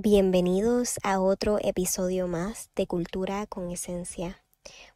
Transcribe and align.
Bienvenidos 0.00 1.00
a 1.02 1.18
otro 1.18 1.58
episodio 1.60 2.28
más 2.28 2.70
de 2.76 2.86
Cultura 2.86 3.48
con 3.48 3.68
Esencia. 3.72 4.44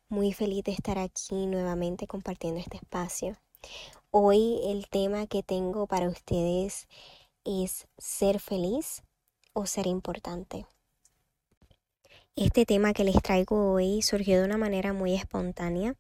Muy 0.09 0.33
feliz 0.33 0.63
de 0.63 0.71
estar 0.71 0.97
aquí 0.97 1.47
nuevamente 1.47 2.07
compartiendo 2.07 2.61
este 2.61 2.77
espacio. 2.77 3.37
Hoy 4.13 4.61
el 4.63 4.87
tema 4.89 5.27
que 5.27 5.43
tengo 5.43 5.89
para 5.89 6.07
ustedes 6.09 6.87
es 7.45 7.89
ser 7.99 8.39
feliz 8.39 9.03
o 9.55 9.67
ser 9.67 9.89
importante. 9.89 10.67
Este 12.37 12.65
tema 12.65 12.93
que 12.93 13.03
les 13.03 13.21
traigo 13.21 13.73
hoy 13.73 14.03
surgió 14.03 14.39
de 14.39 14.45
una 14.45 14.57
manera 14.57 14.93
muy 14.93 15.17
espontánea. 15.17 15.97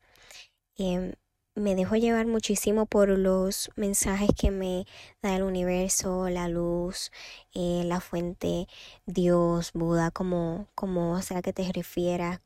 Em, 0.77 1.15
me 1.55 1.75
dejo 1.75 1.97
llevar 1.97 2.27
muchísimo 2.27 2.87
por 2.87 3.09
los 3.11 3.71
mensajes 3.77 4.31
que 4.37 4.51
me 4.51 4.87
da 5.23 5.37
el 5.37 5.43
universo, 5.43 6.29
la 6.29 6.49
luz, 6.49 7.11
eh, 7.55 7.83
la 7.85 8.01
fuente, 8.01 8.69
Dios, 9.07 9.73
Buda, 9.75 10.11
como, 10.11 10.69
como 10.75 11.21
sea 11.23 11.43
que 11.43 11.53
te 11.53 11.71
refieras 11.73 12.41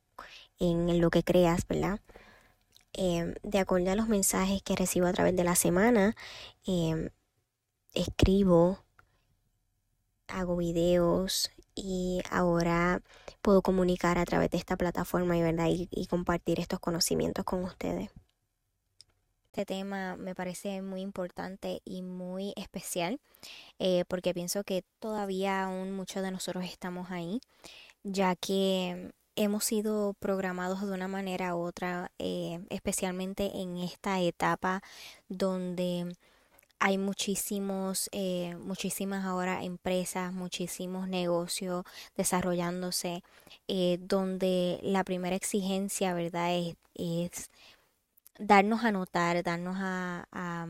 en 0.59 1.00
lo 1.00 1.11
que 1.11 1.23
creas, 1.23 1.66
¿verdad? 1.69 2.00
Em, 2.95 3.34
de 3.42 3.59
acuerdo 3.59 3.91
a 3.92 3.97
los 3.97 4.09
mensajes 4.09 4.62
que 4.62 4.77
recibo 4.77 5.06
a 5.06 5.12
través 5.12 5.36
de 5.36 5.45
la 5.45 5.56
semana, 5.56 6.16
em, 6.66 7.11
escribo, 7.94 8.84
hago 10.28 10.56
videos 10.56 11.50
y 11.75 12.22
ahora 12.31 13.03
puedo 13.42 13.62
comunicar 13.62 14.19
a 14.19 14.25
través 14.25 14.50
de 14.50 14.59
esta 14.59 14.77
plataforma 14.77 15.36
y, 15.36 15.42
¿verdad? 15.42 15.69
y 15.69 16.06
compartir 16.09 16.61
estos 16.61 16.81
conocimientos 16.81 17.44
con 17.44 17.64
ustedes. 17.64 18.11
Este 19.57 19.75
tema 19.77 20.17
me 20.17 20.35
parece 20.35 20.83
muy 20.83 21.01
importante 21.01 21.81
y 21.87 22.03
muy 22.03 22.53
especial 22.57 23.19
eh, 23.79 24.05
porque 24.07 24.35
pienso 24.35 24.65
que 24.65 24.85
todavía 24.99 25.65
aún 25.65 25.93
muchos 25.93 26.23
de 26.23 26.31
nosotros 26.31 26.67
estamos 26.67 27.11
ahí, 27.11 27.41
ya 28.03 28.37
que 28.37 29.12
hemos 29.34 29.65
sido 29.65 30.12
programados 30.21 30.83
de 30.83 30.93
una 30.93 31.09
manera 31.09 31.57
u 31.57 31.61
otra, 31.61 32.11
eh, 32.19 32.61
especialmente 32.69 33.51
en 33.55 33.79
esta 33.79 34.21
etapa 34.21 34.83
donde 35.31 36.15
hay 36.79 36.99
muchísimos, 36.99 38.11
eh, 38.12 38.57
muchísimas 38.61 39.25
ahora 39.25 39.65
empresas, 39.65 40.34
muchísimos 40.34 41.09
negocios 41.09 41.83
desarrollándose, 42.15 43.23
donde 44.01 44.81
la 44.83 45.03
primera 45.03 45.34
exigencia, 45.34 46.12
¿verdad? 46.12 46.55
Es, 46.55 46.77
es 46.95 47.51
darnos 48.39 48.84
a 48.84 48.92
notar, 48.92 49.42
darnos 49.42 49.77
a, 49.81 50.67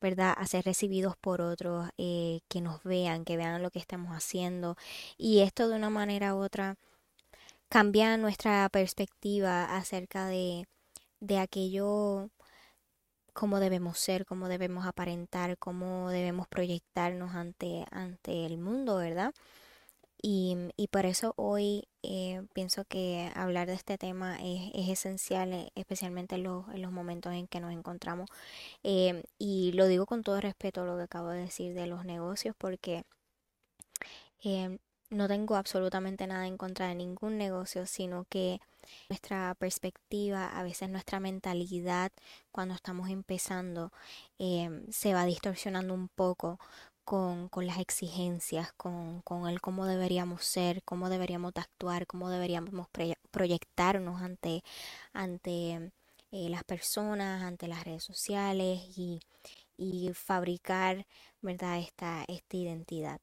¿verdad? 0.00 0.34
a 0.36 0.46
ser 0.46 0.64
recibidos 0.64 1.16
por 1.16 1.40
otros, 1.40 1.88
eh, 1.98 2.40
que 2.48 2.60
nos 2.60 2.82
vean, 2.84 3.24
que 3.24 3.36
vean 3.36 3.62
lo 3.62 3.70
que 3.70 3.78
estamos 3.78 4.12
haciendo. 4.16 4.76
Y 5.16 5.40
esto 5.40 5.68
de 5.68 5.76
una 5.76 5.90
manera 5.90 6.34
u 6.34 6.38
otra 6.38 6.76
cambia 7.68 8.16
nuestra 8.16 8.68
perspectiva 8.70 9.76
acerca 9.76 10.26
de, 10.26 10.66
de 11.20 11.38
aquello 11.38 12.30
cómo 13.32 13.60
debemos 13.60 13.98
ser, 13.98 14.26
cómo 14.26 14.48
debemos 14.48 14.86
aparentar, 14.86 15.56
cómo 15.58 16.10
debemos 16.10 16.48
proyectarnos 16.48 17.34
ante, 17.34 17.86
ante 17.90 18.46
el 18.46 18.58
mundo, 18.58 18.96
¿verdad? 18.96 19.32
Y, 20.22 20.88
por 20.90 21.06
eso 21.06 21.34
hoy 21.36 21.88
eh, 22.02 22.42
pienso 22.52 22.84
que 22.84 23.30
hablar 23.34 23.66
de 23.68 23.74
este 23.74 23.96
tema 23.96 24.36
es, 24.42 24.70
es 24.74 24.88
esencial, 24.88 25.52
eh, 25.52 25.72
especialmente 25.74 26.34
en 26.34 26.42
los, 26.44 26.68
en 26.74 26.82
los, 26.82 26.92
momentos 26.92 27.32
en 27.32 27.46
que 27.46 27.60
nos 27.60 27.72
encontramos. 27.72 28.28
Eh, 28.82 29.22
y 29.38 29.72
lo 29.72 29.86
digo 29.86 30.06
con 30.06 30.22
todo 30.22 30.40
respeto 30.40 30.84
lo 30.84 30.96
que 30.96 31.04
acabo 31.04 31.28
de 31.30 31.40
decir 31.42 31.74
de 31.74 31.86
los 31.86 32.04
negocios, 32.04 32.54
porque 32.58 33.04
no 35.10 35.28
tengo 35.28 35.56
absolutamente 35.56 36.26
nada 36.26 36.46
en 36.46 36.56
contra 36.56 36.88
de 36.88 36.94
ningún 36.94 37.36
negocio, 37.38 37.86
sino 37.86 38.24
que 38.24 38.60
nuestra 39.08 39.54
perspectiva, 39.58 40.48
a 40.48 40.62
veces 40.62 40.88
nuestra 40.88 41.20
mentalidad 41.20 42.12
cuando 42.52 42.74
estamos 42.74 43.10
empezando, 43.10 43.92
se 44.38 45.14
va 45.14 45.24
distorsionando 45.24 45.94
un 45.94 46.08
poco 46.08 46.58
con, 47.10 47.66
las 47.66 47.78
exigencias, 47.80 48.72
con, 48.74 49.20
con, 49.22 49.48
el 49.48 49.60
cómo 49.60 49.84
deberíamos 49.84 50.44
ser, 50.44 50.80
cómo 50.84 51.08
deberíamos 51.10 51.52
actuar, 51.56 52.06
cómo 52.06 52.30
deberíamos 52.30 52.88
proyectarnos 53.32 54.22
ante, 54.22 54.62
ante 55.12 55.90
eh, 56.30 56.48
las 56.48 56.62
personas, 56.62 57.42
ante 57.42 57.66
las 57.66 57.82
redes 57.82 58.04
sociales 58.04 58.80
y, 58.96 59.20
y 59.76 60.12
fabricar 60.14 61.04
¿verdad? 61.42 61.80
Esta, 61.80 62.24
esta 62.28 62.56
identidad. 62.56 63.20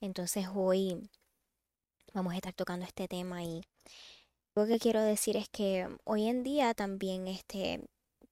Entonces 0.00 0.48
hoy 0.52 1.08
vamos 2.12 2.32
a 2.32 2.36
estar 2.36 2.54
tocando 2.54 2.84
este 2.84 3.06
tema 3.06 3.44
y 3.44 3.62
lo 4.56 4.66
que 4.66 4.80
quiero 4.80 5.00
decir 5.00 5.36
es 5.36 5.48
que 5.48 5.88
hoy 6.02 6.26
en 6.26 6.42
día 6.42 6.74
también 6.74 7.28
este 7.28 7.84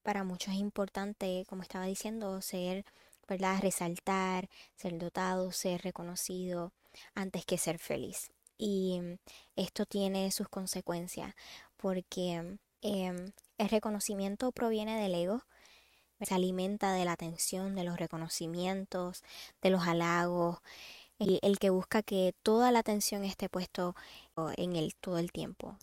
para 0.03 0.25
muchos 0.25 0.53
es 0.53 0.61
importante, 0.61 1.45
como 1.49 1.63
estaba 1.63 1.85
diciendo, 1.85 2.43
ser 2.43 2.85
¿verdad? 3.31 3.61
Resaltar, 3.63 4.51
ser 4.75 4.99
dotado, 4.99 5.53
ser 5.53 5.83
reconocido 5.83 6.73
antes 7.15 7.47
que 7.47 7.59
ser 7.59 7.79
feliz. 7.79 8.33
Y 8.59 9.01
esto 9.57 9.87
tiene 9.87 10.33
sus 10.33 10.49
consecuencias 10.49 11.35
porque 11.77 12.59
em, 12.83 13.33
el 13.57 13.69
reconocimiento 13.69 14.51
proviene 14.51 15.01
del 15.01 15.15
ego, 15.15 15.43
se 16.21 16.35
alimenta 16.35 16.93
de 16.93 17.05
la 17.05 17.13
atención, 17.13 17.77
de 17.77 17.85
los 17.85 17.97
reconocimientos, 17.99 19.23
de 19.63 19.71
los 19.71 19.87
halagos, 19.87 20.59
el, 21.19 21.39
el 21.43 21.59
que 21.59 21.71
busca 21.71 22.03
que 22.03 22.35
toda 22.43 22.73
la 22.73 22.81
atención 22.81 23.25
esté 23.25 23.49
puesto 23.49 23.95
en 24.57 24.75
él 24.75 24.95
todo 25.01 25.19
el 25.19 25.31
tiempo. 25.31 25.79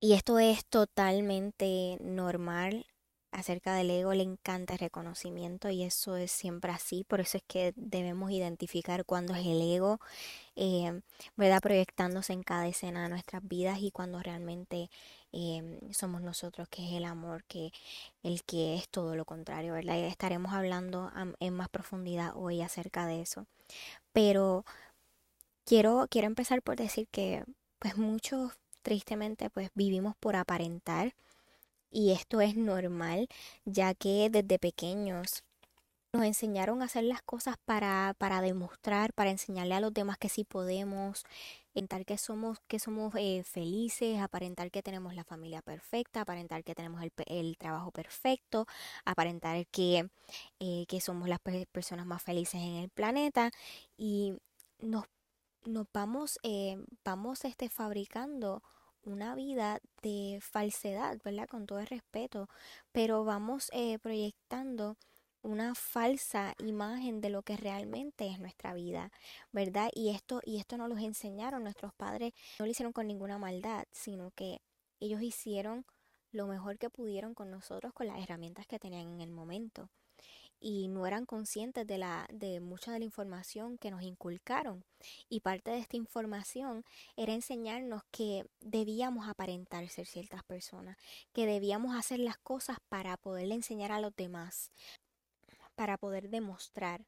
Y 0.00 0.12
esto 0.12 0.38
es 0.38 0.66
totalmente 0.66 1.96
normal 2.00 2.86
acerca 3.34 3.74
del 3.74 3.90
ego 3.90 4.14
le 4.14 4.22
encanta 4.22 4.74
el 4.74 4.78
reconocimiento 4.78 5.68
y 5.68 5.82
eso 5.82 6.16
es 6.16 6.30
siempre 6.30 6.72
así, 6.72 7.04
por 7.04 7.20
eso 7.20 7.36
es 7.38 7.44
que 7.46 7.72
debemos 7.76 8.30
identificar 8.30 9.04
cuándo 9.04 9.34
es 9.34 9.44
el 9.46 9.60
ego, 9.60 10.00
eh, 10.56 11.00
¿verdad? 11.36 11.60
Proyectándose 11.60 12.32
en 12.32 12.42
cada 12.44 12.68
escena 12.68 13.02
de 13.02 13.08
nuestras 13.10 13.46
vidas 13.46 13.80
y 13.80 13.90
cuando 13.90 14.22
realmente 14.22 14.88
eh, 15.32 15.80
somos 15.90 16.22
nosotros, 16.22 16.68
que 16.68 16.86
es 16.86 16.92
el 16.94 17.04
amor, 17.04 17.44
que 17.44 17.72
el 18.22 18.42
que 18.44 18.76
es 18.76 18.88
todo 18.88 19.16
lo 19.16 19.24
contrario, 19.24 19.74
¿verdad? 19.74 19.96
Y 19.96 20.04
estaremos 20.04 20.52
hablando 20.52 21.10
en 21.40 21.54
más 21.54 21.68
profundidad 21.68 22.32
hoy 22.36 22.62
acerca 22.62 23.06
de 23.06 23.20
eso. 23.22 23.46
Pero 24.12 24.64
quiero, 25.64 26.06
quiero 26.10 26.26
empezar 26.28 26.62
por 26.62 26.76
decir 26.76 27.08
que 27.10 27.44
pues 27.78 27.96
muchos 27.96 28.52
tristemente 28.82 29.50
pues 29.50 29.70
vivimos 29.74 30.14
por 30.16 30.36
aparentar 30.36 31.14
y 31.94 32.12
esto 32.12 32.40
es 32.42 32.56
normal, 32.56 33.28
ya 33.64 33.94
que 33.94 34.28
desde 34.30 34.58
pequeños 34.58 35.44
nos 36.12 36.24
enseñaron 36.24 36.82
a 36.82 36.86
hacer 36.86 37.04
las 37.04 37.22
cosas 37.22 37.56
para, 37.64 38.14
para 38.18 38.40
demostrar, 38.40 39.12
para 39.14 39.30
enseñarle 39.30 39.74
a 39.74 39.80
los 39.80 39.92
demás 39.94 40.16
que 40.18 40.28
sí 40.28 40.44
podemos, 40.44 41.24
aparentar 41.70 42.04
que 42.06 42.18
somos, 42.18 42.60
que 42.68 42.78
somos 42.78 43.14
eh, 43.16 43.42
felices, 43.44 44.20
aparentar 44.20 44.70
que 44.70 44.82
tenemos 44.82 45.14
la 45.14 45.24
familia 45.24 45.60
perfecta, 45.62 46.20
aparentar 46.22 46.62
que 46.64 46.74
tenemos 46.76 47.02
el, 47.02 47.12
el 47.26 47.56
trabajo 47.58 47.90
perfecto, 47.90 48.66
aparentar 49.04 49.66
que, 49.68 50.08
eh, 50.60 50.84
que 50.88 51.00
somos 51.00 51.28
las 51.28 51.40
personas 51.72 52.06
más 52.06 52.22
felices 52.22 52.60
en 52.60 52.76
el 52.76 52.90
planeta 52.90 53.50
y 53.96 54.34
nos, 54.80 55.04
nos 55.64 55.86
vamos, 55.92 56.38
eh, 56.42 56.78
vamos 57.04 57.44
este, 57.44 57.68
fabricando 57.68 58.62
una 59.04 59.34
vida 59.34 59.80
de 60.02 60.38
falsedad, 60.42 61.18
¿verdad? 61.24 61.48
Con 61.48 61.66
todo 61.66 61.78
el 61.80 61.86
respeto, 61.86 62.48
pero 62.92 63.24
vamos 63.24 63.70
eh, 63.72 63.98
proyectando 63.98 64.96
una 65.42 65.74
falsa 65.74 66.54
imagen 66.58 67.20
de 67.20 67.30
lo 67.30 67.42
que 67.42 67.56
realmente 67.56 68.26
es 68.28 68.40
nuestra 68.40 68.72
vida, 68.74 69.12
¿verdad? 69.52 69.90
Y 69.94 70.10
esto, 70.10 70.40
y 70.44 70.58
esto 70.58 70.78
no 70.78 70.88
los 70.88 71.00
enseñaron 71.00 71.64
nuestros 71.64 71.92
padres, 71.94 72.32
no 72.58 72.64
lo 72.64 72.70
hicieron 72.70 72.92
con 72.92 73.06
ninguna 73.06 73.38
maldad, 73.38 73.84
sino 73.92 74.30
que 74.30 74.62
ellos 75.00 75.20
hicieron 75.22 75.84
lo 76.32 76.46
mejor 76.46 76.78
que 76.78 76.90
pudieron 76.90 77.34
con 77.34 77.50
nosotros 77.50 77.92
con 77.92 78.06
las 78.06 78.18
herramientas 78.22 78.66
que 78.66 78.78
tenían 78.78 79.08
en 79.08 79.20
el 79.20 79.30
momento 79.30 79.90
y 80.66 80.88
no 80.88 81.06
eran 81.06 81.26
conscientes 81.26 81.86
de, 81.86 81.98
la, 81.98 82.26
de 82.32 82.58
mucha 82.58 82.90
de 82.90 82.98
la 82.98 83.04
información 83.04 83.76
que 83.76 83.90
nos 83.90 84.02
inculcaron. 84.02 84.82
Y 85.28 85.40
parte 85.40 85.70
de 85.70 85.78
esta 85.78 85.98
información 85.98 86.86
era 87.16 87.34
enseñarnos 87.34 88.02
que 88.10 88.46
debíamos 88.62 89.28
aparentar 89.28 89.86
ser 89.90 90.06
ciertas 90.06 90.42
personas, 90.42 90.96
que 91.34 91.44
debíamos 91.44 91.94
hacer 91.94 92.18
las 92.18 92.38
cosas 92.38 92.78
para 92.88 93.18
poderle 93.18 93.56
enseñar 93.56 93.92
a 93.92 94.00
los 94.00 94.16
demás, 94.16 94.70
para 95.74 95.98
poder 95.98 96.30
demostrar 96.30 97.04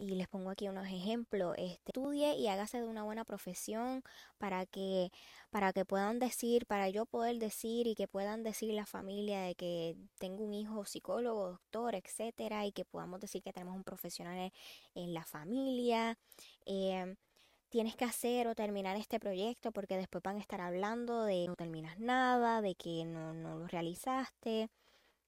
y 0.00 0.14
les 0.14 0.28
pongo 0.28 0.50
aquí 0.50 0.68
unos 0.68 0.86
ejemplos, 0.86 1.54
este, 1.58 1.90
estudie 1.90 2.34
y 2.34 2.48
hágase 2.48 2.80
de 2.80 2.86
una 2.86 3.02
buena 3.04 3.24
profesión 3.24 4.02
para 4.38 4.64
que, 4.66 5.10
para 5.50 5.72
que 5.72 5.84
puedan 5.84 6.18
decir, 6.18 6.66
para 6.66 6.88
yo 6.88 7.06
poder 7.06 7.38
decir 7.38 7.86
y 7.86 7.94
que 7.94 8.08
puedan 8.08 8.42
decir 8.42 8.72
la 8.74 8.86
familia 8.86 9.42
de 9.42 9.54
que 9.54 9.96
tengo 10.18 10.44
un 10.44 10.54
hijo 10.54 10.84
psicólogo, 10.86 11.48
doctor, 11.50 11.94
etcétera, 11.94 12.66
y 12.66 12.72
que 12.72 12.84
podamos 12.84 13.20
decir 13.20 13.42
que 13.42 13.52
tenemos 13.52 13.76
un 13.76 13.84
profesional 13.84 14.52
en, 14.94 15.14
la 15.14 15.24
familia. 15.24 16.16
Em, 16.66 17.16
tienes 17.68 17.96
que 17.96 18.04
hacer 18.04 18.48
o 18.48 18.54
terminar 18.54 18.96
este 18.96 19.20
proyecto 19.20 19.72
porque 19.72 19.96
después 19.96 20.22
van 20.22 20.36
a 20.36 20.40
estar 20.40 20.60
hablando 20.60 21.24
de 21.24 21.46
no 21.46 21.56
terminas 21.56 21.98
nada, 21.98 22.62
de 22.62 22.74
que 22.74 23.04
no, 23.04 23.34
no 23.34 23.58
lo 23.58 23.66
realizaste, 23.68 24.70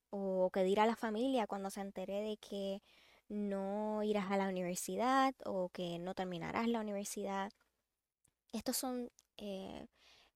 o 0.09 0.49
que 0.51 0.63
dirá 0.63 0.85
la 0.85 0.95
familia 0.95 1.47
cuando 1.47 1.69
se 1.69 1.81
entere 1.81 2.21
de 2.21 2.37
que 2.37 2.81
no 3.29 4.03
irás 4.03 4.31
a 4.31 4.37
la 4.37 4.47
universidad 4.49 5.33
o 5.45 5.69
que 5.69 5.99
no 5.99 6.13
terminarás 6.15 6.67
la 6.67 6.81
universidad. 6.81 7.51
Estos 8.51 8.77
son 8.77 9.09
eh, 9.37 9.87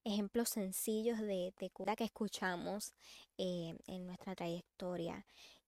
ejemplos 0.03 0.49
sencillos 0.49 1.19
de, 1.19 1.53
de 1.59 1.69
cura 1.69 1.95
que 1.95 2.05
escuchamos 2.05 2.93
eh, 3.37 3.75
en 3.87 4.07
nuestra 4.07 4.35
trayectoria 4.35 5.25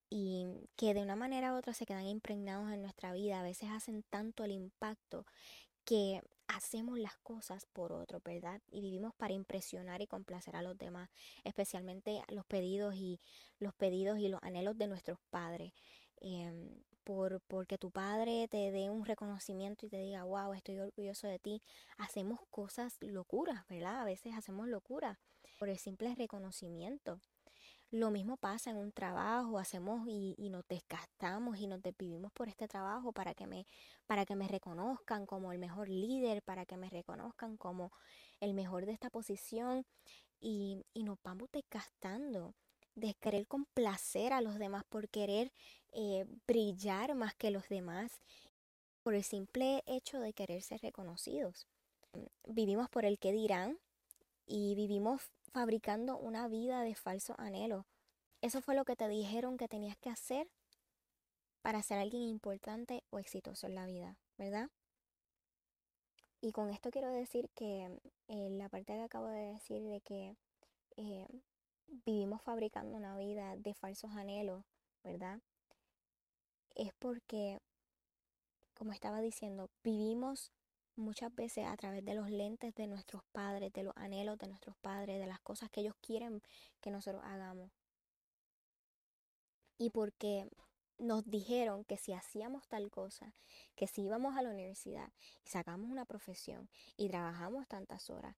y 0.10 0.48
que 0.75 0.94
de 0.94 1.01
una 1.04 1.16
manera 1.16 1.54
u 1.54 1.57
otra 1.57 1.74
se 1.74 1.86
quedan 1.86 2.07
impregnados 2.07 2.71
en 2.71 2.81
nuestra 2.81 3.13
vida. 3.13 3.39
A 3.39 3.44
veces 3.44 3.69
hacen 3.69 4.04
tanto 4.10 4.44
el 4.44 4.51
impacto 4.51 5.25
que 5.86 6.21
hacemos 6.48 6.98
las 7.00 7.18
cosas 7.18 7.66
por 7.68 7.92
otro, 7.94 8.21
¿verdad? 8.24 8.62
Y 8.71 8.81
vivimos 8.81 9.13
para 9.16 9.33
impresionar 9.33 10.01
y 10.01 10.07
complacer 10.07 10.56
a 10.56 10.62
los 10.62 10.77
demás, 10.77 11.10
especialmente 11.44 12.21
los 12.30 12.45
pedidos 12.45 12.95
y 12.95 13.19
los 13.60 13.74
pedidos 13.75 14.19
y 14.19 14.30
los 14.30 14.42
anhelos 14.44 14.77
de 14.77 14.88
nuestros 14.88 15.19
padres. 15.30 15.74
Em, 16.21 16.69
por 17.09 17.41
porque 17.47 17.79
tu 17.79 17.89
padre 17.89 18.47
te 18.47 18.69
dé 18.69 18.91
un 18.91 19.03
reconocimiento 19.03 19.83
y 19.83 19.89
te 19.89 19.97
diga, 19.97 20.25
wow, 20.25 20.53
estoy 20.53 20.77
orgulloso 20.77 21.25
de 21.25 21.39
ti. 21.39 21.63
Hacemos 21.97 22.39
cosas 22.51 22.97
locuras, 23.01 23.67
¿verdad? 23.67 24.01
A 24.01 24.03
veces 24.03 24.35
hacemos 24.35 24.67
locuras 24.67 25.17
por 25.57 25.69
el 25.69 25.79
simple 25.79 26.13
reconocimiento. 26.13 27.19
Lo 27.89 28.11
mismo 28.11 28.38
pasa 28.38 28.69
en 28.69 28.77
un 28.77 28.91
trabajo, 28.91 29.57
hacemos 29.57 30.07
y, 30.07 30.35
nos 30.51 30.67
desgastamos 30.67 31.57
y 31.57 31.65
nos 31.65 31.81
desvivimos 31.81 32.31
por 32.31 32.47
este 32.47 32.67
trabajo 32.67 33.11
para 33.11 33.33
que 33.33 33.47
me, 33.47 33.65
para 34.06 34.23
que 34.27 34.35
me 34.35 34.47
reconozcan 34.47 35.25
como 35.25 35.51
el 35.51 35.57
mejor 35.57 35.89
líder, 35.89 36.44
para 36.44 36.67
que 36.67 36.77
me 36.77 36.91
reconozcan 36.91 37.57
como 37.57 37.91
el 38.39 38.53
mejor 38.53 38.85
de 38.85 38.91
esta 38.91 39.09
posición 39.09 39.83
y, 40.39 40.85
y 40.94 41.01
nos 41.06 41.17
vamos 41.23 41.50
desgastando 41.51 42.53
de 42.94 43.15
querer 43.15 43.47
complacer 43.47 44.33
a 44.33 44.41
los 44.41 44.59
demás, 44.59 44.83
por 44.89 45.09
querer 45.09 45.51
eh, 45.91 46.25
brillar 46.47 47.15
más 47.15 47.36
que 47.36 47.51
los 47.51 47.68
demás, 47.69 48.21
por 49.03 49.15
el 49.15 49.24
simple 49.24 49.83
hecho 49.88 50.19
de 50.19 50.33
querer 50.33 50.62
ser 50.62 50.81
reconocidos. 50.81 51.68
Vivimos 52.47 52.89
por 52.89 53.06
el 53.06 53.19
que 53.19 53.31
dirán 53.31 53.80
y 54.45 54.75
vivimos 54.75 55.30
fabricando 55.51 56.18
una 56.18 56.47
vida 56.47 56.81
de 56.81 56.95
falso 56.95 57.36
anhelo. 57.38 57.86
Eso 58.41 58.62
fue 58.62 58.75
lo 58.75 58.86
que 58.86 58.95
te 58.95 59.07
dijeron 59.07 59.57
que 59.57 59.68
tenías 59.68 59.97
que 59.97 60.09
hacer 60.09 60.47
para 61.62 61.83
ser 61.83 62.00
alguien 62.00 62.24
importante 62.24 63.03
o 63.09 63.19
exitoso 63.19 63.68
en 63.68 63.75
la 63.75 63.85
vida, 63.85 64.18
¿verdad? 64.38 64.69
Y 66.42 66.51
con 66.53 66.69
esto 66.69 66.89
quiero 66.89 67.12
decir 67.12 67.50
que 67.50 67.81
en 67.81 68.00
eh, 68.27 68.50
la 68.51 68.69
parte 68.69 68.94
que 68.94 69.01
acabo 69.01 69.27
de 69.27 69.53
decir 69.53 69.83
de 69.83 70.00
que 70.00 70.38
eh, 70.95 71.27
vivimos 72.06 72.42
fabricando 72.42 72.95
una 72.95 73.18
vida 73.18 73.57
de 73.57 73.74
falsos 73.74 74.12
anhelos, 74.12 74.63
¿verdad? 75.03 75.42
Es 76.80 76.94
porque, 76.98 77.60
como 78.74 78.94
estaba 78.94 79.20
diciendo, 79.20 79.70
vivimos 79.84 80.54
muchas 80.96 81.36
veces 81.36 81.66
a 81.66 81.76
través 81.76 82.06
de 82.06 82.14
los 82.14 82.30
lentes 82.30 82.74
de 82.74 82.88
nuestros 82.88 83.22
padres, 83.34 83.74
de 83.74 83.84
los 83.84 83.94
anhelos 83.98 84.38
de 84.38 84.48
nuestros 84.48 84.78
padres, 84.78 85.20
de 85.20 85.28
las 85.28 85.42
cosas 85.42 85.70
que 85.70 85.81
ellos 85.81 85.96
quieren 86.00 86.42
que 86.80 86.90
nosotros 86.90 87.22
hagamos. 87.26 87.70
Y 89.78 89.90
porque 89.90 90.50
nos 90.98 91.30
dijeron 91.30 91.84
que 91.84 91.98
si 91.98 92.14
hacíamos 92.14 92.66
tal 92.70 92.90
cosa, 92.90 93.36
que 93.76 93.86
si 93.86 94.04
íbamos 94.04 94.38
a 94.38 94.42
la 94.42 94.50
universidad 94.50 95.12
y 95.44 95.50
sacamos 95.50 95.92
una 95.92 96.06
profesión 96.06 96.70
y 96.96 97.10
trabajamos 97.10 97.68
tantas 97.68 98.10
horas, 98.10 98.38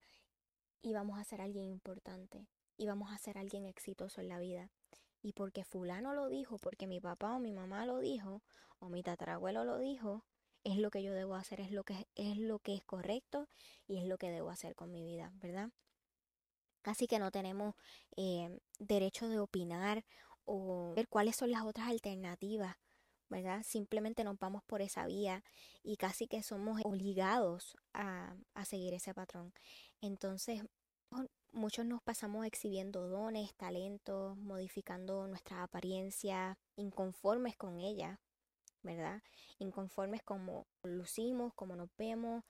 íbamos 0.82 1.20
a 1.20 1.22
ser 1.22 1.40
alguien 1.40 1.66
importante, 1.66 2.48
y 2.76 2.88
vamos 2.88 3.12
a 3.12 3.18
ser 3.18 3.38
alguien 3.38 3.66
exitoso 3.66 4.20
en 4.20 4.28
la 4.28 4.40
vida. 4.40 4.68
Y 5.22 5.32
porque 5.32 5.64
fulano 5.64 6.14
lo 6.14 6.28
dijo, 6.28 6.58
porque 6.58 6.86
mi 6.86 7.00
papá 7.00 7.34
o 7.36 7.38
mi 7.38 7.52
mamá 7.52 7.86
lo 7.86 8.00
dijo, 8.00 8.42
o 8.80 8.88
mi 8.88 9.02
tatarabuelo 9.02 9.64
lo 9.64 9.78
dijo, 9.78 10.24
es 10.64 10.78
lo 10.78 10.90
que 10.90 11.02
yo 11.02 11.12
debo 11.12 11.34
hacer, 11.34 11.60
es 11.60 11.70
lo 11.72 11.84
que 11.84 12.06
es 12.14 12.38
lo 12.38 12.58
que 12.58 12.74
es 12.74 12.84
correcto 12.84 13.48
y 13.86 13.98
es 13.98 14.04
lo 14.06 14.18
que 14.18 14.30
debo 14.30 14.50
hacer 14.50 14.74
con 14.74 14.90
mi 14.92 15.04
vida, 15.04 15.32
¿verdad? 15.36 15.70
Casi 16.82 17.06
que 17.06 17.18
no 17.18 17.30
tenemos 17.30 17.74
eh, 18.16 18.58
derecho 18.78 19.28
de 19.28 19.38
opinar 19.38 20.04
o 20.44 20.92
ver 20.94 21.08
cuáles 21.08 21.36
son 21.36 21.52
las 21.52 21.62
otras 21.62 21.88
alternativas, 21.88 22.76
¿verdad? 23.28 23.62
Simplemente 23.64 24.24
nos 24.24 24.38
vamos 24.38 24.64
por 24.64 24.82
esa 24.82 25.06
vía 25.06 25.44
y 25.84 25.96
casi 25.96 26.26
que 26.26 26.42
somos 26.42 26.80
obligados 26.84 27.76
a, 27.92 28.34
a 28.54 28.64
seguir 28.64 28.94
ese 28.94 29.14
patrón. 29.14 29.54
Entonces, 30.00 30.62
Muchos 31.54 31.84
nos 31.84 32.00
pasamos 32.00 32.46
exhibiendo 32.46 33.08
dones, 33.08 33.54
talentos, 33.54 34.38
modificando 34.38 35.26
nuestra 35.28 35.62
apariencia, 35.62 36.58
inconformes 36.76 37.58
con 37.58 37.78
ella, 37.78 38.18
¿verdad? 38.82 39.22
Inconformes 39.58 40.22
como 40.22 40.66
lucimos, 40.82 41.52
como 41.52 41.76
nos 41.76 41.90
vemos 41.98 42.42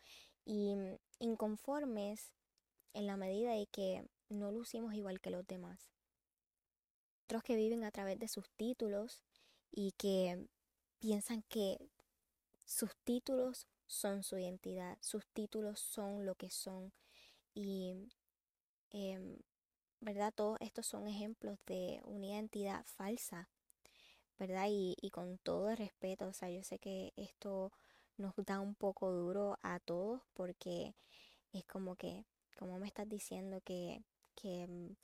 y 0.45 0.77
inconformes 1.19 2.33
en 2.95 3.09
la 3.09 3.17
medida 3.17 3.55
de 3.55 3.67
que 3.67 4.07
no 4.29 4.53
lucimos 4.53 4.95
igual 4.95 5.21
que 5.21 5.31
los 5.31 5.45
demás. 5.49 5.91
Otros 7.25 7.43
que 7.43 7.57
viven 7.57 7.83
a 7.83 7.91
través 7.91 8.21
de 8.21 8.29
sus 8.29 8.49
títulos 8.51 9.25
y 9.73 9.93
que 9.99 10.47
piensan 11.01 11.43
que 11.49 11.91
sus 12.65 12.95
títulos 13.03 13.67
son 13.87 14.23
su 14.23 14.39
identidad, 14.39 14.97
sus 15.01 15.27
títulos 15.27 15.81
son 15.81 16.25
lo 16.25 16.37
que 16.37 16.51
son 16.51 16.93
y 17.53 18.09
Em, 18.93 19.39
¿verdad? 20.01 20.33
Todos 20.35 20.59
estos 20.61 20.87
son 20.87 21.07
ejemplos 21.09 21.59
de 21.67 22.01
una 22.05 22.27
identidad 22.27 22.85
falsa, 22.87 23.49
¿verdad? 24.39 24.67
Y, 24.69 24.97
y 25.01 25.11
con 25.11 25.39
todo 25.39 25.71
el 25.71 25.77
respeto, 25.77 26.27
o 26.29 26.33
sea, 26.33 26.51
yo 26.51 26.63
sé 26.63 26.79
que 26.79 27.13
esto 27.17 27.73
nos 28.17 28.35
da 28.37 28.61
un 28.61 28.75
poco 28.75 29.13
duro 29.13 29.59
a 29.63 29.81
todos 29.81 30.23
porque 30.35 30.95
es 31.53 31.65
como 31.67 31.97
que, 31.97 32.25
como 32.59 32.79
me 32.79 32.87
estás 32.87 33.09
diciendo 33.09 33.61
que, 33.61 34.03
que 34.35 34.67
mm, 34.67 34.97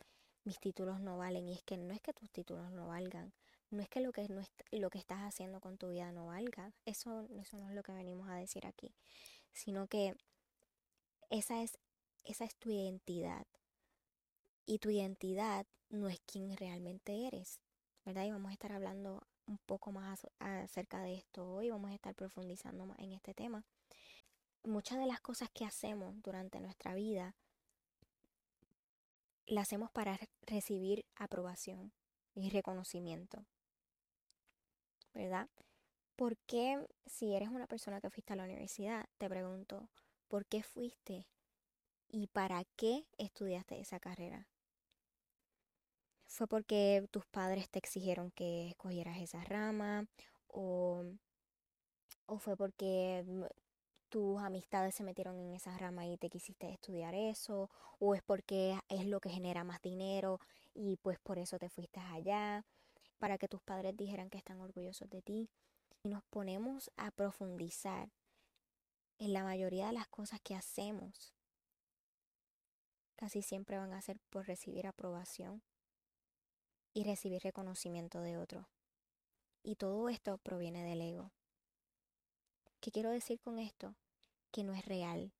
mis 0.45 0.59
títulos 0.61 1.01
no 1.01 1.19
valen 1.19 1.49
y 1.49 1.55
es 1.55 1.63
que 1.63 1.77
no 1.77 1.93
es 1.95 2.01
que 2.01 2.13
tus 2.13 2.31
títulos 2.31 2.71
no 2.73 2.89
valgan, 2.89 3.33
no 3.71 3.83
es 3.83 3.89
que 3.89 4.01
lo 4.01 4.13
que, 4.13 4.29
no 4.29 4.43
lo 4.73 4.91
que 4.91 4.99
estás 4.99 5.21
haciendo 5.21 5.61
con 5.61 5.77
tu 5.79 5.91
vida 5.91 6.11
no 6.13 6.27
valga, 6.27 6.73
eso, 6.85 7.29
eso 7.41 7.59
no 7.59 7.69
es 7.69 7.75
lo 7.75 7.83
que 7.83 7.93
venimos 7.93 8.29
a 8.29 8.37
decir 8.37 8.67
aquí, 8.67 8.95
sino 9.53 9.87
que 9.89 10.17
esa 11.31 11.63
es, 11.63 11.79
esa 12.25 12.45
es 12.45 12.57
tu 12.57 12.71
identidad, 12.71 13.47
y 14.69 14.79
tu 14.79 14.91
identidad 14.91 15.67
no 15.89 16.09
es 16.09 16.21
quien 16.21 16.55
realmente 16.55 17.27
eres, 17.27 17.59
¿verdad? 18.05 18.25
Y 18.25 18.31
vamos 18.31 18.51
a 18.51 18.53
estar 18.53 18.71
hablando 18.71 19.27
un 19.47 19.57
poco 19.57 19.93
más 19.93 20.27
acerca 20.39 21.01
de 21.01 21.15
esto 21.15 21.51
hoy, 21.55 21.71
vamos 21.71 21.91
a 21.91 21.95
estar 21.95 22.15
profundizando 22.15 22.85
más 22.85 22.99
en 22.99 23.13
este 23.13 23.33
tema. 23.33 23.65
Muchas 24.65 24.99
de 24.99 25.07
las 25.07 25.23
cosas 25.23 25.49
que 25.51 25.65
hacemos 25.65 26.21
durante 26.23 26.61
nuestra 26.61 26.95
vida 26.95 27.35
las 29.47 29.63
hacemos 29.63 29.91
para 29.91 30.21
recibir 30.43 31.07
aprobación 31.17 31.95
y 32.35 32.51
reconocimiento, 32.51 33.47
¿verdad? 35.15 35.49
¿Por 36.15 36.37
qué, 36.37 36.87
si 37.07 37.35
eres 37.35 37.49
una 37.49 37.67
persona 37.67 38.03
que 38.03 38.11
fuiste 38.11 38.35
a 38.35 38.37
la 38.37 38.45
universidad, 38.45 39.09
te 39.17 39.31
pregunto, 39.31 39.89
¿por 40.29 40.45
qué 40.45 40.63
fuiste 40.63 41.27
y 42.07 42.27
para 42.27 42.65
qué 42.77 43.07
estudiaste 43.17 43.81
esa 43.81 43.99
carrera? 43.99 44.47
Fue 46.29 46.47
porque 46.47 47.09
tus 47.11 47.27
padres 47.27 47.69
te 47.71 47.79
exigieron 47.79 48.31
que 48.31 48.69
escogieras 48.69 49.19
esa 49.19 49.43
rama 49.45 50.07
o, 50.47 51.03
o 52.27 52.39
fue 52.39 52.57
porque 52.57 53.25
mm, 53.27 53.45
tus 54.11 54.41
amistades 54.41 54.95
se 54.95 55.05
metieron 55.05 55.39
en 55.39 55.55
esa 55.55 55.77
rama 55.79 56.07
y 56.07 56.17
te 56.19 56.31
quisiste 56.31 56.71
estudiar 56.71 57.15
eso, 57.15 57.71
o 57.99 58.15
es 58.15 58.23
porque 58.23 58.79
es 58.89 59.07
lo 59.07 59.21
que 59.21 59.31
genera 59.31 59.65
más 59.65 59.81
dinero 59.83 60.41
y 60.75 60.97
pues 60.97 61.19
por 61.19 61.39
eso 61.39 61.59
te 61.59 61.69
fuiste 61.69 62.01
allá, 62.01 62.65
para 63.19 63.39
que 63.39 63.49
tus 63.49 63.61
padres 63.63 63.97
dijeran 63.97 64.31
que 64.31 64.39
están 64.39 64.61
orgullosos 64.61 65.11
de 65.11 65.23
ti. 65.23 65.51
Y 66.03 66.09
nos 66.09 66.23
ponemos 66.25 66.91
a 66.97 67.11
profundizar 67.11 68.11
en 69.19 69.33
la 69.33 69.43
mayoría 69.43 69.89
de 69.89 69.93
las 69.95 70.07
cosas 70.09 70.41
que 70.41 70.55
hacemos. 70.55 71.35
Casi 73.17 73.43
siempre 73.43 73.77
van 73.79 73.93
a 73.93 74.01
ser 74.01 74.19
por 74.31 74.47
recibir 74.47 74.87
aprobación 74.87 75.63
y 76.95 77.05
recibir 77.05 77.43
reconocimiento 77.43 78.21
de 78.21 78.37
otro. 78.37 78.69
Y 79.63 79.77
todo 79.77 80.09
esto 80.09 80.39
proviene 80.39 80.85
del 80.85 81.03
ego. 81.03 81.31
¿Qué 82.81 82.91
quiero 82.91 83.11
decir 83.11 83.41
con 83.41 83.59
esto? 83.59 83.95
Que 84.51 84.65
no 84.65 84.73
es 84.73 84.85
real. 84.87 85.33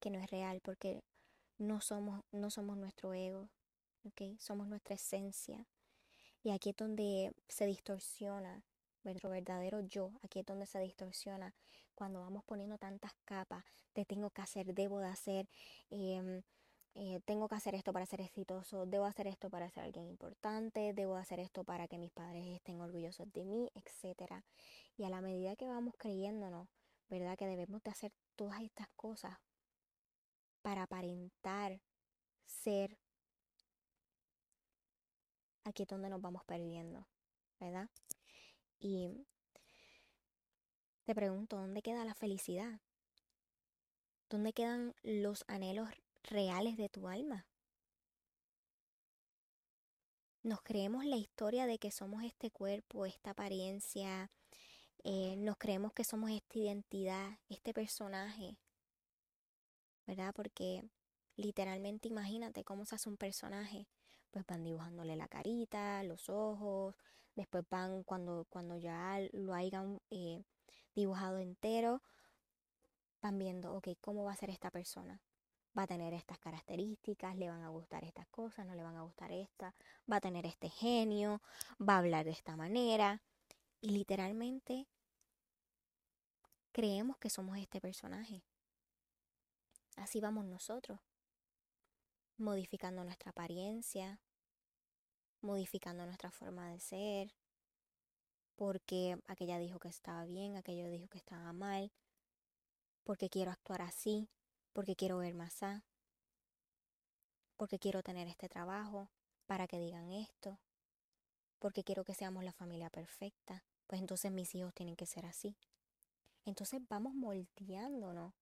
Que 0.00 0.10
no 0.10 0.18
es 0.18 0.30
real 0.30 0.60
porque 0.62 1.02
no 1.56 1.80
somos, 1.80 2.22
no 2.32 2.50
somos 2.50 2.76
nuestro 2.76 3.14
ego, 3.14 3.48
¿ok? 4.04 4.38
Somos 4.38 4.66
nuestra 4.66 4.94
esencia. 4.94 5.66
Y 6.42 6.50
aquí 6.50 6.70
es 6.70 6.76
donde 6.76 7.32
se 7.48 7.66
distorsiona 7.66 8.64
nuestro 9.02 9.30
verdadero 9.30 9.80
yo. 9.80 10.12
Aquí 10.22 10.40
es 10.40 10.46
donde 10.46 10.66
se 10.66 10.78
distorsiona 10.80 11.54
cuando 11.94 12.20
vamos 12.20 12.44
poniendo 12.44 12.78
tantas 12.78 13.12
capas 13.24 13.64
de 13.94 14.04
tengo 14.04 14.30
que 14.30 14.42
hacer, 14.42 14.72
debo 14.74 15.00
de 15.00 15.08
hacer, 15.08 15.48
em, 15.90 16.42
eh, 17.00 17.20
tengo 17.24 17.46
que 17.46 17.54
hacer 17.54 17.76
esto 17.76 17.92
para 17.92 18.06
ser 18.06 18.20
exitoso, 18.20 18.84
debo 18.84 19.04
hacer 19.04 19.28
esto 19.28 19.48
para 19.50 19.70
ser 19.70 19.84
alguien 19.84 20.08
importante, 20.08 20.92
debo 20.92 21.14
hacer 21.14 21.38
esto 21.38 21.62
para 21.62 21.86
que 21.86 21.96
mis 21.96 22.10
padres 22.10 22.44
estén 22.48 22.80
orgullosos 22.80 23.32
de 23.32 23.44
mí, 23.44 23.70
etc. 23.76 24.42
Y 24.96 25.04
a 25.04 25.08
la 25.08 25.20
medida 25.20 25.54
que 25.54 25.68
vamos 25.68 25.94
creyéndonos, 25.96 26.66
¿verdad? 27.08 27.38
Que 27.38 27.46
debemos 27.46 27.84
de 27.84 27.92
hacer 27.92 28.12
todas 28.34 28.60
estas 28.62 28.88
cosas 28.96 29.38
para 30.60 30.82
aparentar 30.82 31.80
ser 32.46 32.98
aquí 35.62 35.84
es 35.84 35.88
donde 35.88 36.08
nos 36.08 36.20
vamos 36.20 36.42
perdiendo, 36.46 37.06
¿verdad? 37.60 37.88
Y 38.80 39.24
te 41.04 41.14
pregunto, 41.14 41.58
¿dónde 41.58 41.80
queda 41.80 42.04
la 42.04 42.14
felicidad? 42.14 42.80
¿Dónde 44.28 44.52
quedan 44.52 44.96
los 45.04 45.44
anhelos 45.46 45.90
reales 46.28 46.76
de 46.76 46.88
tu 46.88 47.08
alma? 47.08 47.46
Nos 50.42 50.62
creemos 50.62 51.04
la 51.04 51.16
historia 51.16 51.66
de 51.66 51.78
que 51.78 51.90
somos 51.90 52.22
este 52.22 52.50
cuerpo, 52.50 53.06
esta 53.06 53.30
apariencia, 53.30 54.30
eh, 55.04 55.36
nos 55.36 55.56
creemos 55.56 55.92
que 55.92 56.04
somos 56.04 56.30
esta 56.30 56.58
identidad, 56.58 57.38
este 57.48 57.72
personaje, 57.74 58.58
¿verdad? 60.06 60.32
Porque 60.34 60.88
literalmente 61.36 62.08
imagínate 62.08 62.64
cómo 62.64 62.84
se 62.84 62.96
hace 62.96 63.08
un 63.08 63.16
personaje. 63.16 63.88
Pues 64.30 64.44
van 64.46 64.62
dibujándole 64.64 65.16
la 65.16 65.28
carita, 65.28 66.02
los 66.02 66.28
ojos, 66.28 66.94
después 67.34 67.64
van 67.70 68.02
cuando, 68.04 68.46
cuando 68.50 68.76
ya 68.76 69.18
lo 69.32 69.54
hayan 69.54 70.00
eh, 70.10 70.44
dibujado 70.94 71.38
entero, 71.38 72.02
van 73.22 73.38
viendo, 73.38 73.74
ok, 73.74 73.88
¿cómo 74.00 74.24
va 74.24 74.32
a 74.32 74.36
ser 74.36 74.50
esta 74.50 74.70
persona? 74.70 75.22
Va 75.78 75.84
a 75.84 75.86
tener 75.86 76.12
estas 76.12 76.38
características, 76.40 77.36
le 77.36 77.48
van 77.48 77.62
a 77.62 77.68
gustar 77.68 78.02
estas 78.04 78.26
cosas, 78.28 78.66
no 78.66 78.74
le 78.74 78.82
van 78.82 78.96
a 78.96 79.02
gustar 79.02 79.30
esta, 79.30 79.74
va 80.10 80.16
a 80.16 80.20
tener 80.20 80.44
este 80.44 80.70
genio, 80.70 81.40
va 81.80 81.94
a 81.94 81.98
hablar 81.98 82.24
de 82.24 82.32
esta 82.32 82.56
manera. 82.56 83.22
Y 83.80 83.90
literalmente 83.90 84.88
creemos 86.72 87.16
que 87.18 87.30
somos 87.30 87.58
este 87.58 87.80
personaje. 87.80 88.42
Así 89.96 90.20
vamos 90.20 90.44
nosotros, 90.44 91.00
modificando 92.36 93.04
nuestra 93.04 93.30
apariencia, 93.30 94.20
modificando 95.40 96.06
nuestra 96.06 96.30
forma 96.30 96.70
de 96.70 96.80
ser, 96.80 97.34
porque 98.54 99.20
aquella 99.26 99.58
dijo 99.58 99.78
que 99.78 99.88
estaba 99.88 100.24
bien, 100.24 100.56
aquello 100.56 100.88
dijo 100.88 101.08
que 101.08 101.18
estaba 101.18 101.52
mal, 101.52 101.92
porque 103.04 103.28
quiero 103.28 103.50
actuar 103.50 103.82
así, 103.82 104.28
porque 104.78 104.94
quiero 104.94 105.18
ver 105.18 105.34
más 105.34 105.60
a, 105.64 105.82
porque 107.56 107.80
quiero 107.80 108.04
tener 108.04 108.28
este 108.28 108.48
trabajo, 108.48 109.10
para 109.44 109.66
que 109.66 109.76
digan 109.76 110.12
esto, 110.12 110.60
porque 111.58 111.82
quiero 111.82 112.04
que 112.04 112.14
seamos 112.14 112.44
la 112.44 112.52
familia 112.52 112.88
perfecta, 112.88 113.64
pues 113.88 114.00
entonces 114.00 114.30
mis 114.30 114.54
hijos 114.54 114.72
tienen 114.74 114.94
que 114.94 115.04
ser 115.04 115.26
así. 115.26 115.56
Entonces 116.44 116.80
vamos 116.88 117.12
moldeándonos 117.12 118.34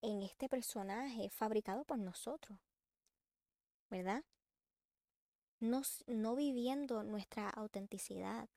en 0.00 0.22
este 0.22 0.48
personaje 0.48 1.28
fabricado 1.28 1.84
por 1.84 1.98
nosotros, 1.98 2.58
¿verdad? 3.90 4.24
No, 5.60 5.82
no 6.06 6.36
viviendo 6.36 7.02
nuestra 7.02 7.50
autenticidad. 7.50 8.48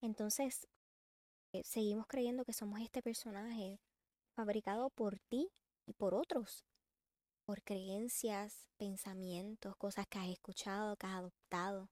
Entonces, 0.00 0.68
eh, 1.52 1.64
seguimos 1.64 2.06
creyendo 2.06 2.44
que 2.44 2.52
somos 2.52 2.80
este 2.80 3.02
personaje 3.02 3.80
fabricado 4.34 4.90
por 4.90 5.18
ti 5.28 5.50
y 5.86 5.92
por 5.92 6.14
otros, 6.14 6.64
por 7.44 7.62
creencias, 7.62 8.68
pensamientos, 8.76 9.76
cosas 9.76 10.06
que 10.08 10.18
has 10.18 10.28
escuchado, 10.28 10.96
que 10.96 11.06
has 11.06 11.14
adoptado, 11.14 11.90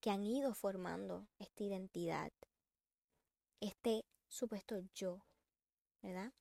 que 0.00 0.10
han 0.10 0.24
ido 0.24 0.54
formando 0.54 1.28
esta 1.38 1.64
identidad, 1.64 2.32
este 3.60 4.04
supuesto 4.28 4.78
yo 4.94 5.22
¿verdad? 6.02 6.32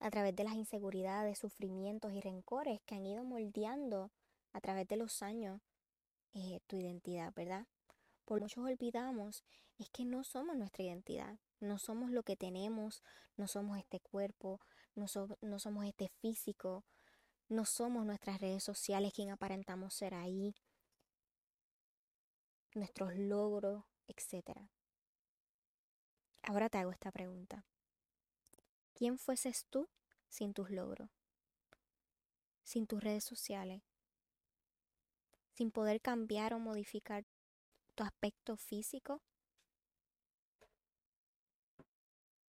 A 0.00 0.10
través 0.10 0.36
de 0.36 0.44
las 0.44 0.54
inseguridades, 0.54 1.38
sufrimientos 1.38 2.12
y 2.12 2.20
rencores 2.20 2.80
que 2.82 2.94
han 2.94 3.06
ido 3.06 3.24
moldeando 3.24 4.10
a 4.52 4.60
través 4.60 4.86
de 4.88 4.96
los 4.96 5.22
años 5.22 5.60
eh, 6.34 6.60
tu 6.66 6.76
identidad, 6.76 7.32
¿verdad? 7.34 7.66
Por 8.28 8.42
muchos 8.42 8.62
olvidamos 8.62 9.42
es 9.78 9.88
que 9.88 10.04
no 10.04 10.22
somos 10.22 10.54
nuestra 10.54 10.84
identidad, 10.84 11.38
no 11.60 11.78
somos 11.78 12.10
lo 12.10 12.24
que 12.24 12.36
tenemos, 12.36 13.02
no 13.38 13.48
somos 13.48 13.78
este 13.78 14.00
cuerpo, 14.00 14.60
no, 14.94 15.06
no 15.40 15.58
somos 15.58 15.86
este 15.86 16.10
físico, 16.20 16.84
no 17.48 17.64
somos 17.64 18.04
nuestras 18.04 18.38
redes 18.38 18.62
sociales 18.62 19.14
quien 19.14 19.30
aparentamos 19.30 19.94
ser 19.94 20.12
ahí, 20.12 20.54
nuestros 22.74 23.16
logros, 23.16 23.84
etc. 24.08 24.60
Ahora 26.42 26.68
te 26.68 26.76
hago 26.76 26.90
esta 26.90 27.10
pregunta. 27.10 27.64
¿Quién 28.92 29.16
fueses 29.16 29.64
tú 29.70 29.88
sin 30.28 30.52
tus 30.52 30.68
logros? 30.68 31.08
Sin 32.62 32.86
tus 32.86 33.02
redes 33.02 33.24
sociales? 33.24 33.80
Sin 35.54 35.70
poder 35.70 36.02
cambiar 36.02 36.52
o 36.52 36.58
modificar 36.58 37.24
tu 37.98 38.04
aspecto 38.04 38.56
físico? 38.56 39.20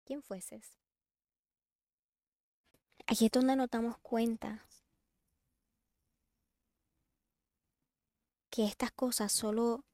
¿Quién 0.06 0.22
fueses? 0.22 0.78
Aquí 3.08 3.26
es 3.26 3.32
donde 3.32 3.56
nos 3.56 3.68
damos 3.72 3.98
cuenta 3.98 4.64
que 8.52 8.66
estas 8.66 8.92
cosas 8.92 9.32
solo 9.32 9.86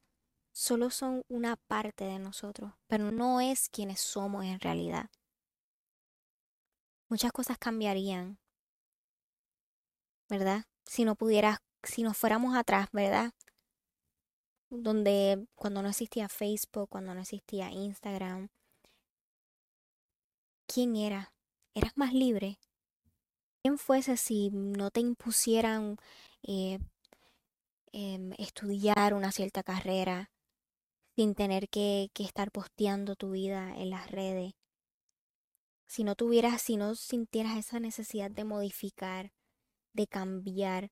solo 0.52 0.90
son 0.90 1.22
una 1.28 1.56
parte 1.56 2.04
de 2.04 2.18
nosotros, 2.18 2.74
pero 2.86 3.10
no 3.10 3.40
es 3.40 3.70
quienes 3.70 4.00
somos 4.00 4.44
en 4.44 4.60
realidad. 4.60 5.08
Muchas 7.08 7.32
cosas 7.32 7.56
cambiarían, 7.56 8.38
¿verdad? 10.28 10.64
Si 10.84 11.06
no 11.06 11.14
pudieras, 11.14 11.60
si 11.82 12.02
nos 12.02 12.18
fuéramos 12.18 12.54
atrás, 12.54 12.88
¿verdad? 12.92 13.32
Donde 14.78 15.46
cuando 15.54 15.82
no 15.82 15.88
existía 15.88 16.28
Facebook, 16.28 16.88
cuando 16.88 17.14
no 17.14 17.20
existía 17.20 17.70
Instagram, 17.70 18.48
¿quién 20.66 20.96
era? 20.96 21.32
¿Eras 21.74 21.92
más 21.96 22.12
libre? 22.12 22.58
¿Quién 23.62 23.78
fuese 23.78 24.16
si 24.16 24.50
no 24.50 24.90
te 24.90 25.00
impusieran 25.00 25.96
eh, 26.42 26.78
em, 27.92 28.32
estudiar 28.38 29.14
una 29.14 29.32
cierta 29.32 29.62
carrera? 29.62 30.30
sin 31.16 31.34
tener 31.34 31.68
que, 31.70 32.10
estar 32.18 32.52
posteando 32.52 33.16
tu 33.16 33.30
vida 33.30 33.74
en 33.76 33.90
las 33.90 34.10
redes. 34.10 34.52
Si 35.86 36.04
no 36.04 36.14
tuvieras, 36.14 36.60
si 36.60 36.76
no 36.76 36.94
sintieras 36.94 37.56
esa 37.56 37.80
necesidad 37.80 38.30
de 38.30 38.44
modificar, 38.44 39.32
de 39.94 40.06
cambiar, 40.06 40.90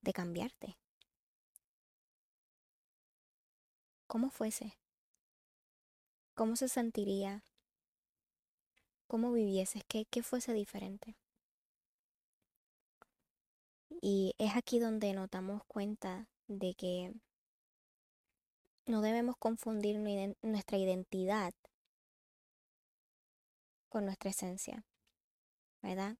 de 0.00 0.12
cambiarte. 0.14 0.79
¿Cómo 4.10 4.30
fuese? 4.30 4.76
¿Cómo 6.34 6.56
se 6.56 6.68
sentiría? 6.68 7.44
¿Cómo 9.06 9.30
vivieses? 9.30 9.84
¿Qué, 9.86 10.04
qué 10.10 10.24
fuese 10.24 10.52
diferente? 10.52 11.14
Y 14.02 14.34
es 14.38 14.56
aquí 14.56 14.80
donde 14.80 15.12
nos 15.12 15.30
damos 15.30 15.62
cuenta 15.62 16.26
de 16.48 16.74
que 16.74 17.14
no 18.84 19.00
debemos 19.00 19.36
confundir 19.36 20.00
nuestra 20.42 20.76
identidad 20.76 21.54
con 23.90 24.06
nuestra 24.06 24.30
esencia, 24.30 24.82
¿verdad? 25.82 26.16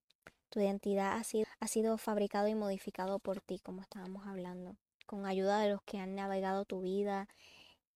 Tu 0.49 0.61
identidad 0.61 1.17
ha 1.17 1.25
sido, 1.25 1.45
ha 1.59 1.67
sido 1.67 1.97
fabricado 1.97 2.47
y 2.47 2.55
modificado 2.55 3.19
por 3.19 3.41
ti, 3.41 3.59
como 3.59 3.81
estábamos 3.81 4.25
hablando, 4.27 4.77
con 5.07 5.25
ayuda 5.25 5.59
de 5.59 5.71
los 5.71 5.81
que 5.81 5.97
han 5.97 6.15
navegado 6.15 6.63
tu 6.63 6.79
vida. 6.79 7.27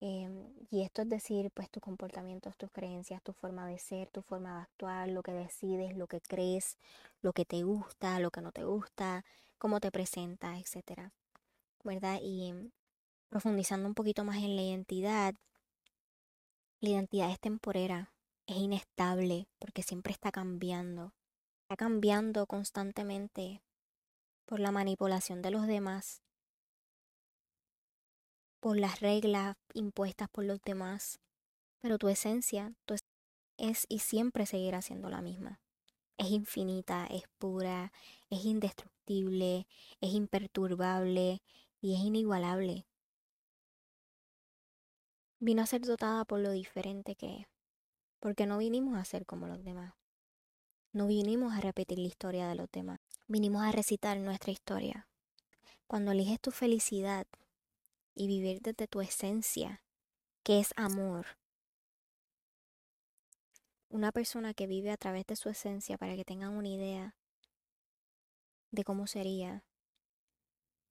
Em, 0.02 0.54
y 0.70 0.82
esto 0.82 1.02
es 1.02 1.10
decir, 1.10 1.52
pues 1.52 1.70
tus 1.70 1.82
comportamientos, 1.82 2.58
tus 2.58 2.72
creencias, 2.72 3.24
tu 3.24 3.34
forma 3.34 3.68
de 3.68 3.80
ser, 3.80 4.10
tu 4.10 4.22
forma 4.22 4.56
de 4.58 4.62
actuar, 4.64 5.10
lo 5.10 5.24
que 5.24 5.32
decides, 5.32 5.96
lo 5.96 6.08
que 6.08 6.22
crees, 6.22 6.78
lo 7.22 7.34
que 7.34 7.46
te 7.46 7.64
gusta, 7.64 8.20
lo 8.20 8.30
que 8.32 8.42
no 8.42 8.52
te 8.52 8.66
gusta, 8.66 9.24
cómo 9.58 9.80
te 9.80 9.92
presentas, 9.92 10.60
etcétera, 10.60 11.14
¿verdad? 11.84 12.20
Y 12.22 12.54
profundizando 13.30 13.88
un 13.88 13.96
poquito 13.96 14.24
más 14.24 14.38
en 14.38 14.56
la 14.56 14.62
identidad, 14.62 15.34
la 16.82 16.90
identidad 16.90 17.32
es 17.32 17.40
temporera, 17.40 18.14
es 18.48 18.58
inestable 18.58 19.48
porque 19.60 19.82
siempre 19.82 20.14
está 20.14 20.32
cambiando. 20.32 21.14
Está 21.64 21.78
cambiando 21.78 22.46
constantemente 22.46 23.64
por 24.46 24.60
la 24.60 24.72
manipulación 24.72 25.42
de 25.42 25.50
los 25.50 25.66
demás, 25.66 26.22
por 28.66 28.80
las 28.80 29.00
reglas 29.00 29.58
impuestas 29.76 30.28
por 30.28 30.44
los 30.44 30.60
demás. 30.64 31.20
Pero 31.82 32.00
tu 32.00 32.10
esencia, 32.10 32.74
tu 32.88 32.96
es 33.58 33.86
y 33.90 34.00
siempre 34.00 34.48
seguirá 34.48 34.82
siendo 34.82 35.08
la 35.08 35.22
misma. 35.22 35.62
Es 36.18 36.32
infinita, 36.32 37.06
es 37.06 37.26
pura, 37.38 37.94
es 38.32 38.44
indestructible, 38.44 39.68
es 40.02 40.14
imperturbable 40.16 41.44
y 41.80 41.94
es 41.94 42.00
inigualable. 42.00 42.88
Vino 45.38 45.62
a 45.62 45.68
ser 45.68 45.82
dotada 45.82 46.26
por 46.26 46.40
lo 46.40 46.50
diferente 46.50 47.14
que 47.16 47.42
es, 47.42 47.48
porque 48.20 48.48
no 48.48 48.58
vinimos 48.58 48.98
a 48.98 49.06
ser 49.06 49.28
como 49.28 49.46
los 49.46 49.64
demás. 49.64 49.94
No 50.92 51.06
vinimos 51.06 51.54
a 51.54 51.62
repetir 51.62 52.00
la 52.00 52.08
historia 52.08 52.48
de 52.48 52.56
los 52.56 52.72
demás, 52.72 53.00
vinimos 53.28 53.62
a 53.62 53.72
recitar 53.72 54.18
nuestra 54.18 54.52
historia. 54.52 55.08
Cuando 55.86 56.14
eliges 56.14 56.42
tu 56.42 56.50
felicidad 56.50 57.28
y 58.16 58.28
vivir 58.28 58.62
desde 58.62 58.88
tu 58.88 59.02
esencia, 59.02 59.84
que 60.44 60.60
es 60.60 60.74
amor, 60.78 61.38
una 63.90 64.12
persona 64.12 64.54
que 64.54 64.68
vive 64.68 64.92
a 64.92 64.98
través 64.98 65.26
de 65.26 65.36
su 65.36 65.50
esencia 65.50 65.98
para 65.98 66.16
que 66.16 66.26
tengan 66.26 66.52
una 66.52 66.68
idea 66.68 67.16
de 68.72 68.84
cómo 68.84 69.08
sería, 69.08 69.64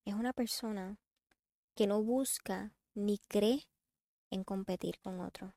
es 0.05 0.13
una 0.13 0.33
persona 0.33 0.99
que 1.75 1.87
no 1.87 2.01
busca 2.01 2.73
ni 2.93 3.17
cree 3.17 3.67
en 4.31 4.43
competir 4.43 4.99
con 4.99 5.19
otro. 5.19 5.53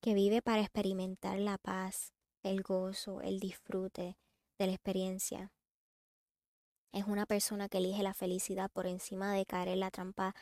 Que 0.00 0.14
vive 0.14 0.42
para 0.42 0.60
experimentar 0.60 1.38
la 1.38 1.58
paz, 1.58 2.12
el 2.42 2.62
gozo, 2.62 3.22
el 3.22 3.40
disfrute 3.40 4.16
de 4.58 4.66
la 4.66 4.72
experiencia. 4.72 5.52
Es 6.94 7.06
una 7.06 7.26
persona 7.26 7.68
que 7.68 7.78
elige 7.78 8.04
la 8.04 8.14
felicidad 8.14 8.70
por 8.70 8.86
encima 8.86 9.34
de 9.34 9.44
caer 9.44 9.66
en 9.66 9.80
la 9.80 9.90
trampa, 9.90 10.32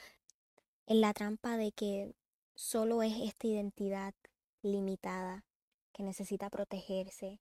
en 0.87 1.01
la 1.01 1.15
trampa 1.15 1.57
de 1.57 1.73
que 1.73 2.15
solo 2.55 3.03
es 3.03 3.15
esta 3.23 3.47
identidad 3.47 4.13
limitada 4.61 5.47
que 5.95 6.03
necesita 6.03 6.51
protegerse, 6.51 7.41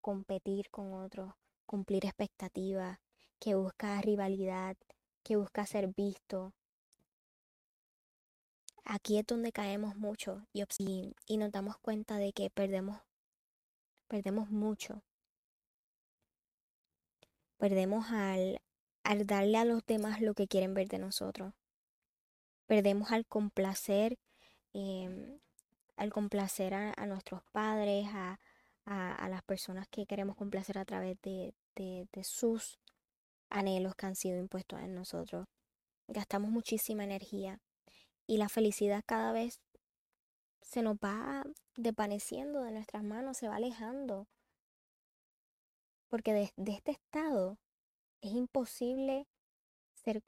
competir 0.00 0.70
con 0.70 0.94
otros, 0.94 1.34
cumplir 1.66 2.06
expectativas, 2.06 3.00
que 3.40 3.56
busca 3.56 4.00
rivalidad, 4.00 4.76
que 5.24 5.34
busca 5.34 5.66
ser 5.66 5.88
visto, 5.88 6.52
Aquí 8.84 9.18
es 9.18 9.26
donde 9.26 9.52
caemos 9.52 9.96
mucho 9.96 10.44
y, 10.52 10.64
y, 11.26 11.36
nos 11.36 11.52
damos 11.52 11.78
cuenta 11.78 12.16
de 12.16 12.32
que 12.32 12.50
perdemos, 12.50 13.00
perdemos 14.08 14.50
mucho. 14.50 15.02
Perdemos 17.62 18.10
al, 18.10 18.60
al 19.04 19.24
darle 19.24 19.56
a 19.56 19.64
los 19.64 19.86
demás 19.86 20.20
lo 20.20 20.34
que 20.34 20.48
quieren 20.48 20.74
ver 20.74 20.88
de 20.88 20.98
nosotros. 20.98 21.54
Perdemos 22.66 23.12
al 23.12 23.24
complacer, 23.24 24.18
em, 24.72 25.38
al 25.94 26.12
complacer 26.12 26.74
a, 26.74 27.06
nuestros 27.06 27.44
padres, 27.52 28.08
a, 28.08 28.40
a, 28.84 29.28
las 29.28 29.44
personas 29.44 29.86
que 29.86 30.06
queremos 30.06 30.34
complacer 30.34 30.76
a 30.76 30.84
través 30.84 31.16
de, 31.22 31.54
de, 31.76 32.08
de 32.12 32.24
sus 32.24 32.80
anhelos 33.48 33.94
que 33.94 34.06
han 34.06 34.16
sido 34.16 34.38
impuestos 34.38 34.80
en 34.80 34.96
nosotros. 34.96 35.46
Gastamos 36.08 36.50
muchísima 36.50 37.04
energía 37.04 37.60
y 38.26 38.38
la 38.38 38.48
felicidad 38.48 39.04
cada 39.06 39.30
vez 39.30 39.60
se 40.62 40.82
nos 40.82 40.96
va 40.96 41.44
desvaneciendo 41.76 42.64
de 42.64 42.72
nuestras 42.72 43.04
manos, 43.04 43.36
se 43.36 43.46
va 43.46 43.54
alejando. 43.54 44.26
Porque 46.12 46.34
de, 46.34 46.72
este 46.74 46.90
estado 46.90 47.56
es 48.20 48.32
imposible 48.32 49.26
ser 49.94 50.22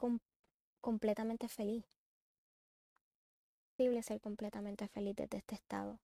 completamente 0.80 1.46
feliz. 1.46 1.84
Es 1.84 3.80
imposible 3.80 4.02
ser 4.02 4.18
completamente 4.22 4.88
feliz 4.88 5.14
desde 5.14 5.36
este 5.36 5.56
estado. 5.56 6.00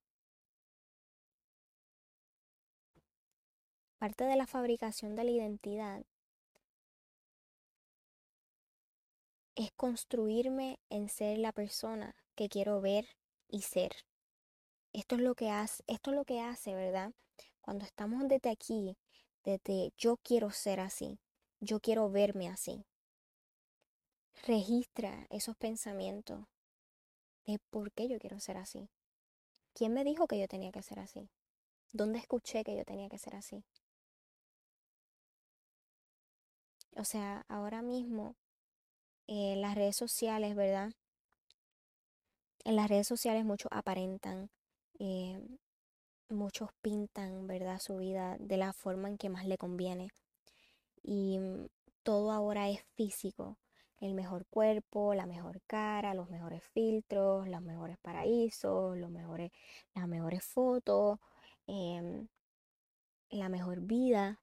Parte 3.96 4.24
de 4.24 4.36
la 4.36 4.46
fabricación 4.46 5.16
de 5.16 5.24
la 5.24 5.30
identidad 5.30 6.04
es 9.54 9.72
construirme 9.72 10.78
en 10.90 11.08
ser 11.08 11.38
la 11.38 11.52
persona 11.52 12.14
que 12.34 12.50
quiero 12.50 12.82
ver 12.82 13.16
y 13.48 13.62
ser. 13.62 13.92
Esto 14.92 15.14
es 15.14 15.22
lo 15.22 15.34
que 15.34 15.48
hace, 15.48 15.82
esto 15.86 16.10
es 16.10 16.16
lo 16.18 16.26
que 16.26 16.42
hace, 16.42 16.74
¿verdad? 16.74 17.14
Cuando 17.62 17.86
estamos 17.86 18.28
desde 18.28 18.50
aquí, 18.50 18.98
desde 19.44 19.92
yo 19.96 20.16
quiero 20.18 20.50
ser 20.50 20.80
así, 20.80 21.18
yo 21.60 21.80
quiero 21.80 22.10
verme 22.10 22.48
así. 22.48 22.84
Registra 24.46 25.26
esos 25.30 25.56
pensamientos 25.56 26.46
de 27.46 27.58
por 27.70 27.92
qué 27.92 28.08
yo 28.08 28.18
quiero 28.18 28.40
ser 28.40 28.56
así. 28.56 28.88
¿Quién 29.74 29.92
me 29.92 30.04
dijo 30.04 30.26
que 30.26 30.38
yo 30.38 30.48
tenía 30.48 30.72
que 30.72 30.82
ser 30.82 30.98
así? 30.98 31.28
¿Dónde 31.92 32.18
escuché 32.18 32.64
que 32.64 32.76
yo 32.76 32.84
tenía 32.84 33.08
que 33.08 33.18
ser 33.18 33.34
así? 33.34 33.64
O 36.96 37.04
sea, 37.04 37.44
ahora 37.48 37.82
mismo 37.82 38.36
en 39.26 39.60
las 39.60 39.74
redes 39.74 39.96
sociales, 39.96 40.56
¿verdad? 40.56 40.92
En 42.64 42.76
las 42.76 42.88
redes 42.88 43.06
sociales 43.06 43.44
muchos 43.44 43.70
aparentan, 43.72 44.50
eh, 44.98 45.40
muchos 46.30 46.70
pintan, 46.82 47.46
¿verdad? 47.46 47.78
Su 47.80 47.98
vida 47.98 48.36
de 48.38 48.56
la 48.56 48.72
forma 48.72 49.08
en 49.08 49.18
que 49.18 49.28
más 49.28 49.46
le 49.46 49.58
conviene. 49.58 50.08
Y 51.02 51.38
mm, 51.38 51.66
todo 52.02 52.32
ahora 52.32 52.68
es 52.68 52.82
físico. 52.96 53.58
El 54.00 54.14
mejor 54.14 54.46
cuerpo, 54.46 55.14
la 55.14 55.26
mejor 55.26 55.60
cara, 55.66 56.14
los 56.14 56.30
mejores 56.30 56.62
filtros, 56.64 57.48
los 57.48 57.62
mejores 57.62 57.98
paraísos, 57.98 58.96
los 58.96 59.10
mejores, 59.10 59.52
las 59.94 60.08
mejores 60.08 60.44
fotos, 60.44 61.18
em, 61.66 62.28
la 63.30 63.48
mejor 63.48 63.80
vida. 63.80 64.40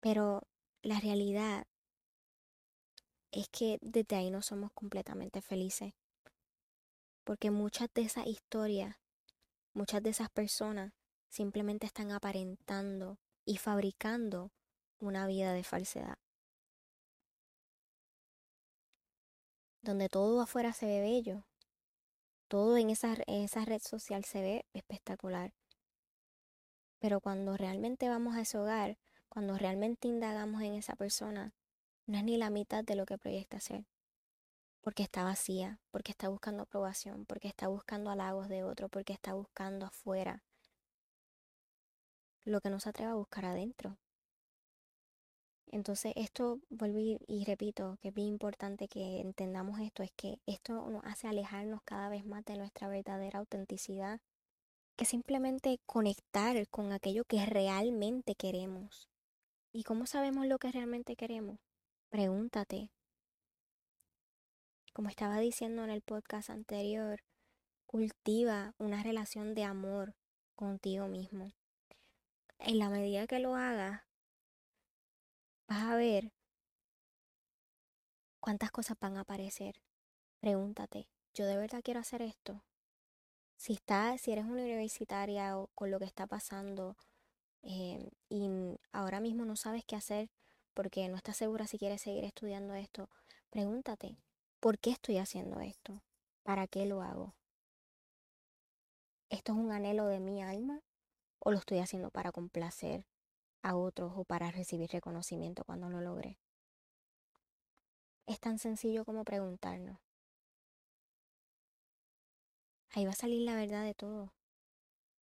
Pero 0.00 0.42
la 0.82 1.00
realidad 1.00 1.66
es 3.32 3.48
que 3.48 3.78
desde 3.82 4.16
ahí 4.16 4.30
no 4.30 4.42
somos 4.42 4.72
completamente 4.72 5.42
felices. 5.42 5.92
Porque 7.24 7.50
muchas 7.50 7.88
de 7.92 8.02
esas 8.02 8.26
historias, 8.26 8.96
muchas 9.76 10.02
de 10.02 10.10
esas 10.10 10.30
personas 10.30 10.92
simplemente 11.28 11.86
están 11.86 12.10
aparentando 12.10 13.18
y 13.44 13.58
fabricando 13.58 14.50
una 14.98 15.26
vida 15.26 15.52
de 15.52 15.62
falsedad. 15.62 16.16
Donde 19.82 20.08
todo 20.08 20.40
afuera 20.40 20.72
se 20.72 20.86
ve 20.86 21.00
bello. 21.00 21.44
Todo 22.48 22.76
en 22.78 22.90
esa, 22.90 23.14
en 23.26 23.42
esa 23.42 23.64
red 23.64 23.82
social 23.82 24.24
se 24.24 24.40
ve 24.40 24.66
espectacular. 24.72 25.52
Pero 26.98 27.20
cuando 27.20 27.56
realmente 27.56 28.08
vamos 28.08 28.34
a 28.34 28.40
ese 28.40 28.58
hogar, 28.58 28.98
cuando 29.28 29.58
realmente 29.58 30.08
indagamos 30.08 30.62
en 30.62 30.72
esa 30.74 30.96
persona, 30.96 31.52
no 32.06 32.16
es 32.16 32.24
ni 32.24 32.38
la 32.38 32.48
mitad 32.48 32.82
de 32.82 32.96
lo 32.96 33.04
que 33.04 33.18
proyecta 33.18 33.60
ser. 33.60 33.84
Porque 34.86 35.02
está 35.02 35.24
vacía, 35.24 35.80
porque 35.90 36.12
está 36.12 36.28
buscando 36.28 36.62
aprobación, 36.62 37.26
porque 37.26 37.48
está 37.48 37.66
buscando 37.66 38.08
halagos 38.08 38.48
de 38.48 38.62
otro, 38.62 38.88
porque 38.88 39.12
está 39.12 39.34
buscando 39.34 39.84
afuera 39.84 40.44
lo 42.44 42.60
que 42.60 42.70
no 42.70 42.78
se 42.78 42.90
atreve 42.90 43.10
a 43.10 43.16
buscar 43.16 43.46
adentro. 43.46 43.98
Entonces 45.72 46.12
esto, 46.14 46.60
vuelvo 46.68 47.00
y, 47.00 47.44
repito, 47.44 47.98
que 48.00 48.10
es 48.10 48.14
bien 48.14 48.28
importante 48.28 48.86
que 48.86 49.18
entendamos 49.20 49.80
esto, 49.80 50.04
es 50.04 50.12
que 50.12 50.38
esto 50.46 50.88
nos 50.88 51.04
hace 51.04 51.26
alejarnos 51.26 51.82
cada 51.82 52.08
vez 52.08 52.24
más 52.24 52.44
de 52.44 52.56
nuestra 52.56 52.86
verdadera 52.86 53.40
autenticidad, 53.40 54.20
que 54.94 55.04
simplemente 55.04 55.80
conectar 55.86 56.68
con 56.68 56.92
aquello 56.92 57.24
que 57.24 57.44
realmente 57.44 58.36
queremos. 58.36 59.08
¿Y 59.72 59.82
cómo 59.82 60.06
sabemos 60.06 60.46
lo 60.46 60.60
que 60.60 60.70
realmente 60.70 61.16
queremos? 61.16 61.58
Pregúntate, 62.08 62.92
como 64.96 65.10
estaba 65.10 65.38
diciendo 65.40 65.84
en 65.84 65.90
el 65.90 66.00
podcast 66.00 66.48
anterior, 66.48 67.22
cultiva 67.84 68.74
una 68.78 69.02
relación 69.02 69.54
de 69.54 69.62
amor 69.62 70.14
contigo 70.54 71.06
mismo. 71.06 71.52
En 72.58 72.78
la 72.78 72.88
medida 72.88 73.26
que 73.26 73.38
lo 73.38 73.56
hagas, 73.56 74.04
vas 75.68 75.82
a 75.82 75.96
ver 75.96 76.32
cuántas 78.40 78.70
cosas 78.70 78.96
van 78.98 79.18
a 79.18 79.20
aparecer. 79.20 79.82
Pregúntate, 80.40 81.10
¿yo 81.34 81.44
de 81.44 81.58
verdad 81.58 81.82
quiero 81.84 82.00
hacer 82.00 82.22
esto? 82.22 82.64
Si 83.58 83.74
estás, 83.74 84.22
si 84.22 84.32
eres 84.32 84.46
una 84.46 84.62
universitaria 84.62 85.58
o 85.58 85.66
con 85.74 85.90
lo 85.90 85.98
que 85.98 86.06
está 86.06 86.26
pasando 86.26 86.96
eh, 87.60 88.08
y 88.30 88.48
ahora 88.92 89.20
mismo 89.20 89.44
no 89.44 89.56
sabes 89.56 89.84
qué 89.84 89.94
hacer 89.94 90.30
porque 90.72 91.06
no 91.10 91.16
estás 91.16 91.36
segura 91.36 91.66
si 91.66 91.76
quieres 91.76 92.00
seguir 92.00 92.24
estudiando 92.24 92.72
esto, 92.72 93.10
pregúntate, 93.50 94.16
¿por 94.66 94.80
qué 94.80 94.90
estoy 94.90 95.18
haciendo 95.18 95.60
esto? 95.60 96.02
¿Para 96.42 96.66
qué 96.66 96.86
lo 96.86 97.00
hago? 97.00 97.36
¿Esto 99.28 99.52
es 99.52 99.58
un 99.58 99.70
anhelo 99.70 100.06
de 100.06 100.18
mi 100.18 100.42
alma 100.42 100.82
o 101.38 101.52
lo 101.52 101.58
estoy 101.58 101.78
haciendo 101.78 102.10
para 102.10 102.32
complacer 102.32 103.06
a 103.62 103.76
otros 103.76 104.14
o 104.16 104.24
para 104.24 104.50
recibir 104.50 104.90
reconocimiento 104.90 105.62
cuando 105.62 105.88
lo 105.88 106.00
logre? 106.00 106.40
Es 108.26 108.40
tan 108.40 108.58
sencillo 108.58 109.04
como 109.04 109.22
preguntarnos. 109.24 110.00
Ahí 112.90 113.04
va 113.04 113.12
a 113.12 113.14
salir 113.14 113.42
la 113.42 113.54
verdad 113.54 113.84
de 113.84 113.94
todo. 113.94 114.32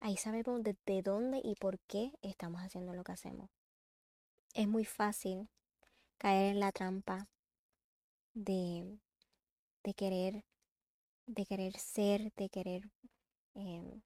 Ahí 0.01 0.17
sabemos 0.17 0.63
desde 0.63 1.03
dónde 1.03 1.43
y 1.45 1.55
por 1.57 1.79
qué 1.81 2.13
estamos 2.23 2.63
haciendo 2.63 2.95
lo 2.95 3.05
que 3.05 3.13
hacemos. 3.13 3.51
Es 4.55 4.67
muy 4.67 4.87
fácil 4.87 5.51
caer 6.17 6.53
en 6.53 6.61
la 6.61 6.73
trampa 6.73 7.29
de, 8.33 9.04
de 9.85 9.95
querer, 9.95 10.45
de 11.27 11.47
querer 11.47 11.75
ser, 11.79 12.33
de 12.35 12.49
querer, 12.49 12.83
em, 13.55 14.03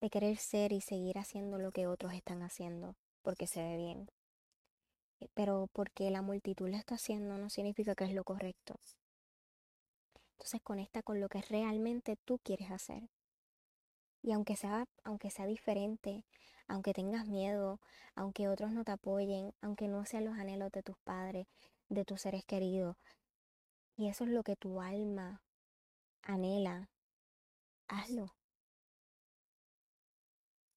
de 0.00 0.10
querer 0.10 0.36
ser 0.36 0.72
y 0.72 0.80
seguir 0.80 1.18
haciendo 1.18 1.58
lo 1.58 1.72
que 1.72 1.86
otros 1.86 2.12
están 2.12 2.42
haciendo 2.42 2.94
porque 3.22 3.48
se 3.48 3.60
ve 3.60 3.76
bien. 3.76 4.08
Eh, 5.20 5.28
pero 5.34 5.68
porque 5.72 6.10
la 6.10 6.22
multitud 6.22 6.68
lo 6.68 6.76
está 6.76 6.94
haciendo 6.94 7.38
no 7.38 7.50
significa 7.50 7.94
que 7.96 8.04
es 8.04 8.14
lo 8.14 8.22
correcto. 8.22 8.78
Entonces 10.32 10.60
conecta 10.62 11.02
con 11.02 11.20
lo 11.20 11.28
que 11.28 11.40
realmente 11.42 12.16
tú 12.24 12.38
quieres 12.38 12.70
hacer. 12.70 13.08
Y 14.22 14.32
aunque 14.32 14.56
sea, 14.56 14.84
aunque 15.02 15.30
sea 15.30 15.46
diferente, 15.46 16.24
aunque 16.68 16.92
tengas 16.92 17.26
miedo, 17.26 17.80
aunque 18.14 18.48
otros 18.48 18.72
no 18.72 18.84
te 18.84 18.92
apoyen, 18.92 19.52
aunque 19.60 19.88
no 19.88 20.04
sean 20.04 20.24
los 20.24 20.38
anhelos 20.38 20.70
de 20.72 20.82
tus 20.82 20.96
padres, 20.98 21.46
de 21.88 22.04
tus 22.04 22.20
seres 22.20 22.44
queridos, 22.44 22.96
y 23.96 24.08
eso 24.08 24.24
es 24.24 24.30
lo 24.30 24.42
que 24.42 24.56
tu 24.56 24.80
alma 24.80 25.42
anhela, 26.22 26.90
hazlo. 27.88 28.34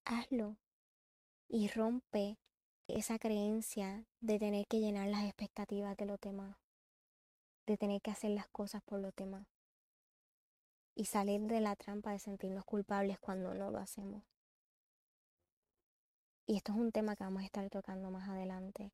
Hazlo. 0.04 0.56
Y 1.48 1.68
rompe 1.68 2.38
esa 2.88 3.18
creencia 3.18 4.06
de 4.20 4.38
tener 4.38 4.66
que 4.66 4.80
llenar 4.80 5.08
las 5.08 5.24
expectativas 5.24 5.96
de 5.96 6.06
los 6.06 6.20
demás, 6.20 6.56
de 7.66 7.76
tener 7.76 8.00
que 8.00 8.10
hacer 8.10 8.30
las 8.30 8.48
cosas 8.48 8.82
por 8.82 9.00
los 9.00 9.14
demás 9.14 9.46
y 10.94 11.04
salir 11.06 11.40
de 11.42 11.60
la 11.60 11.76
trampa 11.76 12.12
de 12.12 12.18
sentirnos 12.18 12.64
culpables 12.64 13.18
cuando 13.18 13.54
no 13.54 13.70
lo 13.70 13.78
hacemos. 13.78 14.22
Y 16.46 16.56
esto 16.56 16.72
es 16.72 16.78
un 16.78 16.90
tema 16.90 17.16
que 17.16 17.24
vamos 17.24 17.42
a 17.42 17.46
estar 17.46 17.68
tocando 17.70 18.10
más 18.10 18.28
adelante, 18.28 18.92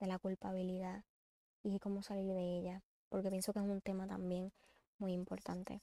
de 0.00 0.06
la 0.06 0.18
culpabilidad 0.18 1.04
y 1.62 1.78
cómo 1.78 2.02
salir 2.02 2.26
de 2.32 2.58
ella, 2.58 2.82
porque 3.10 3.28
pienso 3.30 3.52
que 3.52 3.58
es 3.58 3.66
un 3.66 3.82
tema 3.82 4.06
también 4.06 4.52
muy 4.98 5.12
importante. 5.12 5.82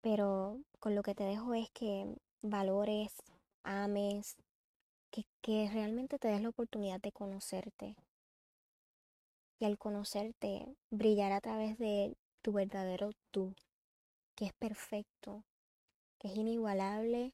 Pero 0.00 0.60
con 0.80 0.94
lo 0.94 1.02
que 1.02 1.14
te 1.14 1.24
dejo 1.24 1.52
es 1.54 1.70
que 1.70 2.16
valores, 2.42 3.12
ames, 3.62 4.36
que, 5.10 5.24
que 5.42 5.68
realmente 5.72 6.18
te 6.18 6.28
des 6.28 6.40
la 6.40 6.48
oportunidad 6.48 7.00
de 7.00 7.12
conocerte, 7.12 7.96
y 9.58 9.64
al 9.64 9.78
conocerte 9.78 10.66
brillar 10.90 11.32
a 11.32 11.40
través 11.40 11.78
de 11.78 12.16
tu 12.42 12.52
verdadero 12.52 13.10
tú, 13.30 13.54
que 14.34 14.46
es 14.46 14.52
perfecto, 14.52 15.44
que 16.18 16.28
es 16.28 16.36
inigualable, 16.36 17.32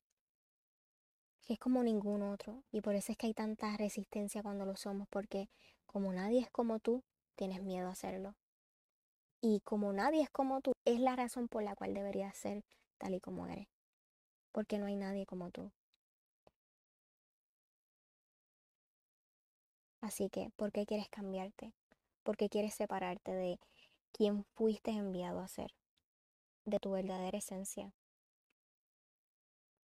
que 1.42 1.54
es 1.54 1.58
como 1.58 1.82
ningún 1.82 2.22
otro. 2.22 2.62
Y 2.70 2.80
por 2.80 2.94
eso 2.94 3.12
es 3.12 3.18
que 3.18 3.26
hay 3.26 3.34
tanta 3.34 3.76
resistencia 3.76 4.42
cuando 4.42 4.66
lo 4.66 4.76
somos, 4.76 5.08
porque 5.08 5.48
como 5.90 6.12
nadie 6.12 6.40
es 6.40 6.50
como 6.50 6.78
tú, 6.78 7.02
tienes 7.36 7.62
miedo 7.62 7.88
a 7.88 7.92
hacerlo. 7.92 8.34
Y 9.42 9.60
como 9.60 9.92
nadie 9.92 10.22
es 10.22 10.30
como 10.30 10.60
tú, 10.60 10.72
es 10.84 11.00
la 11.00 11.16
razón 11.16 11.48
por 11.48 11.62
la 11.62 11.74
cual 11.74 11.94
deberías 11.94 12.36
ser 12.36 12.64
tal 12.98 13.14
y 13.14 13.20
como 13.20 13.46
eres. 13.46 13.68
Porque 14.52 14.78
no 14.78 14.86
hay 14.86 14.96
nadie 14.96 15.26
como 15.26 15.50
tú. 15.50 15.70
Así 20.00 20.30
que, 20.30 20.50
¿por 20.56 20.72
qué 20.72 20.86
quieres 20.86 21.08
cambiarte? 21.08 21.74
porque 22.22 22.48
quieres 22.48 22.74
separarte 22.74 23.32
de 23.32 23.58
quien 24.12 24.44
fuiste 24.54 24.90
enviado 24.90 25.40
a 25.40 25.48
ser, 25.48 25.72
de 26.64 26.78
tu 26.78 26.90
verdadera 26.92 27.38
esencia. 27.38 27.92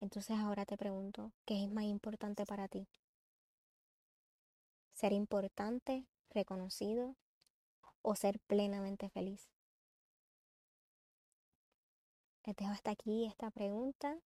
Entonces 0.00 0.38
ahora 0.38 0.64
te 0.64 0.76
pregunto, 0.76 1.32
¿qué 1.46 1.64
es 1.64 1.70
más 1.70 1.84
importante 1.84 2.44
para 2.44 2.68
ti? 2.68 2.86
¿Ser 4.96 5.12
importante, 5.12 6.06
reconocido 6.30 7.16
o 8.00 8.16
ser 8.16 8.40
plenamente 8.46 9.10
feliz? 9.10 9.50
Les 12.46 12.56
dejo 12.56 12.70
hasta 12.70 12.92
aquí 12.92 13.26
esta 13.26 13.50
pregunta 13.50 14.18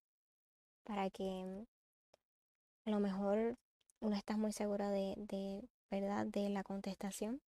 para 0.84 1.10
que 1.10 1.24
mm, 1.24 1.66
a 2.86 2.90
lo 2.92 3.00
mejor 3.00 3.58
no 4.00 4.14
estás 4.14 4.38
muy 4.38 4.52
segura 4.52 4.90
de, 4.90 5.68
verdad 5.90 6.26
de 6.26 6.48
la 6.50 6.62
contestación 6.62 7.42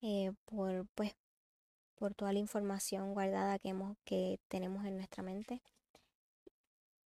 eh, 0.00 0.30
por, 0.44 0.86
pues, 0.94 1.16
por 1.96 2.14
toda 2.14 2.32
la 2.32 2.38
información 2.38 3.14
guardada 3.14 3.58
que, 3.58 3.70
hemos, 3.70 3.96
que 4.04 4.38
tenemos 4.46 4.84
en 4.84 4.96
nuestra 4.96 5.24
mente. 5.24 5.60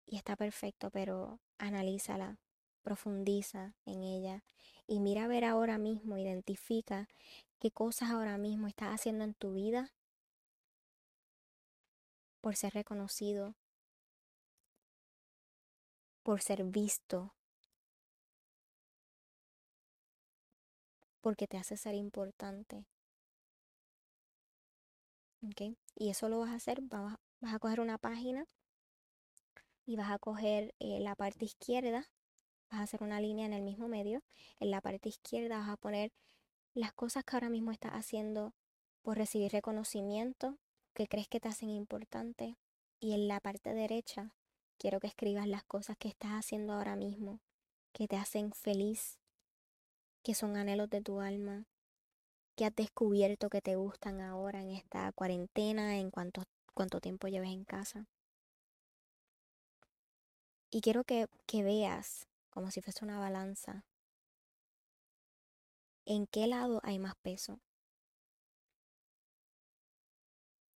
Y 0.06 0.18
está 0.18 0.36
perfecto, 0.36 0.92
pero 0.92 1.40
analízala, 1.58 2.38
profundiza 2.82 3.76
en 3.86 4.04
ella 4.04 4.44
y 4.88 5.00
mira 5.00 5.26
a 5.26 5.28
ver 5.28 5.46
ahora 5.46 5.78
mismo, 5.78 6.18
identifica 6.18 7.08
qué 7.60 7.72
cosas 7.72 8.12
ahora 8.12 8.38
mismo 8.38 8.68
estás 8.68 8.90
haciendo 8.90 9.24
en 9.24 9.34
tu 9.34 9.54
vida 9.54 9.94
por 12.42 12.56
ser 12.56 12.74
reconocido, 12.74 13.56
por 16.24 16.42
ser 16.42 16.64
visto, 16.64 17.34
porque 21.22 21.48
te 21.48 21.58
hace 21.58 21.78
ser 21.78 21.96
importante. 21.96 22.86
¿Ok? 25.44 25.76
Y 25.96 26.10
eso 26.10 26.30
lo 26.30 26.40
vas 26.40 26.50
a 26.52 26.56
hacer, 26.56 26.82
vas, 26.82 27.18
a 27.42 27.60
coger 27.60 27.80
una 27.80 27.98
página 27.98 28.46
y 29.86 29.96
vas 29.96 30.12
a 30.12 30.20
coger 30.20 30.74
eh, 30.80 31.00
la 31.00 31.16
parte 31.16 31.46
izquierda, 31.46 32.10
vas 32.72 32.80
a 32.80 32.84
hacer 32.84 33.04
una 33.04 33.20
línea 33.20 33.46
en 33.46 33.54
el 33.54 33.62
mismo 33.62 33.88
medio, 33.88 34.24
en 34.60 34.72
la 34.72 34.82
parte 34.82 35.10
izquierda 35.10 35.60
vas 35.60 35.70
a 35.70 35.78
poner 35.78 36.12
las 36.74 36.94
cosas 36.94 37.24
que 37.24 37.36
ahora 37.36 37.50
mismo 37.50 37.72
estás 37.72 37.92
haciendo 37.92 38.54
por 39.02 39.18
recibir 39.18 39.52
reconocimiento, 39.52 40.58
que 40.94 41.08
crees 41.08 41.28
que 41.28 41.40
te 41.40 41.50
hacen 41.50 41.70
importante, 41.70 42.58
y 43.00 43.14
en 43.14 43.28
la 43.28 43.40
parte 43.40 43.74
derecha 43.74 44.34
quiero 44.78 45.00
que 45.00 45.08
escribas 45.08 45.48
las 45.48 45.64
cosas 45.64 45.98
que 45.98 46.08
estás 46.08 46.32
haciendo 46.32 46.74
ahora 46.74 46.96
mismo, 46.96 47.40
que 47.94 48.08
te 48.08 48.16
hacen 48.16 48.54
feliz, 48.54 49.20
que 50.24 50.34
son 50.34 50.56
anhelos 50.56 50.90
de 50.90 51.02
tu 51.02 51.20
alma, 51.20 51.66
que 52.56 52.66
has 52.66 52.76
descubierto 52.76 53.50
que 53.50 53.62
te 53.62 53.76
gustan 53.76 54.22
ahora 54.22 54.62
en 54.62 54.72
esta 54.72 55.12
cuarentena, 55.14 55.98
en 55.98 56.12
cuánto, 56.12 56.44
cuánto 56.74 57.02
tiempo 57.02 57.28
lleves 57.28 57.50
en 57.50 57.66
casa. 57.66 58.08
Y 60.70 60.82
quiero 60.82 61.04
que, 61.04 61.28
que 61.48 61.64
veas, 61.64 62.28
como 62.52 62.70
si 62.72 62.82
fuese 62.82 63.04
una 63.04 63.20
balanza, 63.20 63.86
en 66.06 66.28
qué 66.28 66.46
lado 66.46 66.80
hay 66.84 67.00
más 67.00 67.16
peso. 67.24 67.60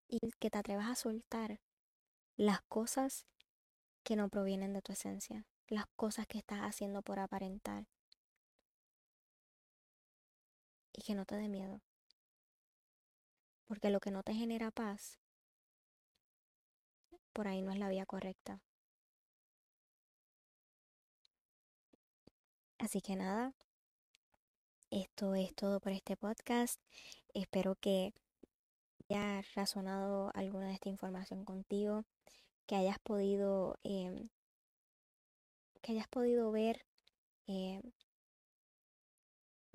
Y 0.08 0.32
que 0.40 0.50
te 0.50 0.58
atrevas 0.58 0.88
a 0.90 0.96
soltar 0.96 1.60
las 2.38 2.62
cosas 2.64 3.28
que 4.04 4.16
no 4.16 4.30
provienen 4.30 4.74
de 4.74 4.82
tu 4.82 4.94
esencia, 4.94 5.48
las 5.68 5.86
cosas 5.96 6.28
que 6.28 6.40
estás 6.40 6.62
haciendo 6.62 7.02
por 7.04 7.20
aparentar, 7.20 7.88
y 10.94 11.02
que 11.04 11.14
no 11.14 11.26
te 11.26 11.36
dé 11.36 11.50
miedo. 11.50 11.82
Porque 13.66 13.90
lo 13.90 14.00
que 14.00 14.10
no 14.10 14.24
te 14.24 14.34
genera 14.34 14.72
paz, 14.72 15.20
por 17.34 17.48
ahí 17.48 17.62
no 17.62 17.72
es 17.72 17.78
la 17.80 17.90
vía 17.90 18.06
correcta. 18.06 18.62
Así 22.84 23.00
que 23.00 23.16
nada, 23.16 23.54
esto 24.92 25.36
es 25.36 25.56
todo 25.56 25.80
por 25.80 25.94
este 25.94 26.18
podcast. 26.18 26.82
Espero 27.34 27.76
que 27.76 28.14
haya 29.08 29.42
razonado 29.56 30.32
alguna 30.36 30.68
de 30.68 30.74
esta 30.74 30.90
información 30.90 31.46
contigo, 31.46 32.04
que 32.68 32.76
hayas 32.76 33.00
podido, 33.00 33.80
em, 33.84 34.28
que 35.82 35.94
hayas 35.94 36.10
podido 36.10 36.52
ver 36.52 36.86
em, 37.48 37.94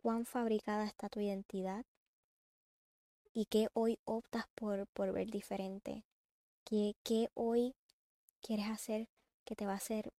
cuán 0.03 0.27
fabricada 0.27 0.85
está 0.85 1.09
tu 1.09 1.21
identidad 1.21 1.87
y 3.33 3.47
qué 3.47 3.68
hoy 3.73 3.99
optas 4.05 4.44
por, 4.55 4.87
por 4.88 5.14
ver 5.14 5.31
diferente, 5.31 6.05
qué 6.64 7.31
hoy 7.33 7.75
quieres 8.42 8.66
hacer 8.66 9.09
que 9.47 9.57
te 9.57 9.64
va 9.64 9.73
a 9.73 9.77
hacer 9.77 10.12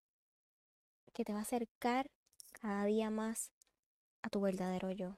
que 1.13 1.23
te 1.23 1.34
va 1.34 1.39
a 1.39 1.43
acercar 1.43 2.10
cada 2.59 2.85
día 2.85 3.09
más 3.09 3.51
a 4.21 4.29
tu 4.29 4.41
verdadero 4.41 4.91
yo, 4.91 5.17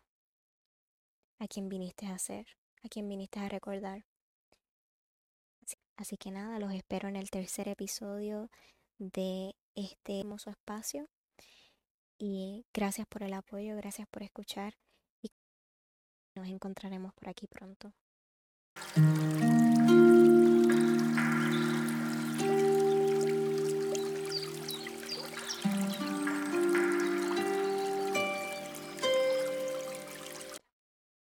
a 1.40 1.48
quien 1.48 1.70
viniste 1.70 2.08
a 2.08 2.18
ser, 2.18 2.46
a 2.84 2.88
quien 2.88 3.08
viniste 3.10 3.40
a 3.40 3.50
recordar. 3.50 4.06
Así 5.96 6.18
que 6.18 6.32
nada, 6.32 6.60
los 6.60 6.74
espero 6.74 7.10
en 7.10 7.16
el 7.16 7.30
tercer 7.30 7.68
episodio 7.68 8.50
de 8.98 9.56
este 9.76 10.20
hermoso 10.20 10.50
espacio. 10.50 11.10
Y 12.18 12.66
gracias 12.74 13.08
por 13.08 13.24
el 13.24 13.34
apoyo, 13.34 13.76
gracias 13.76 14.08
por 14.08 14.24
escuchar 14.24 14.78
y 15.22 15.32
nos 16.36 16.48
encontraremos 16.48 17.14
por 17.14 17.30
aquí 17.30 17.48
pronto. 17.48 17.94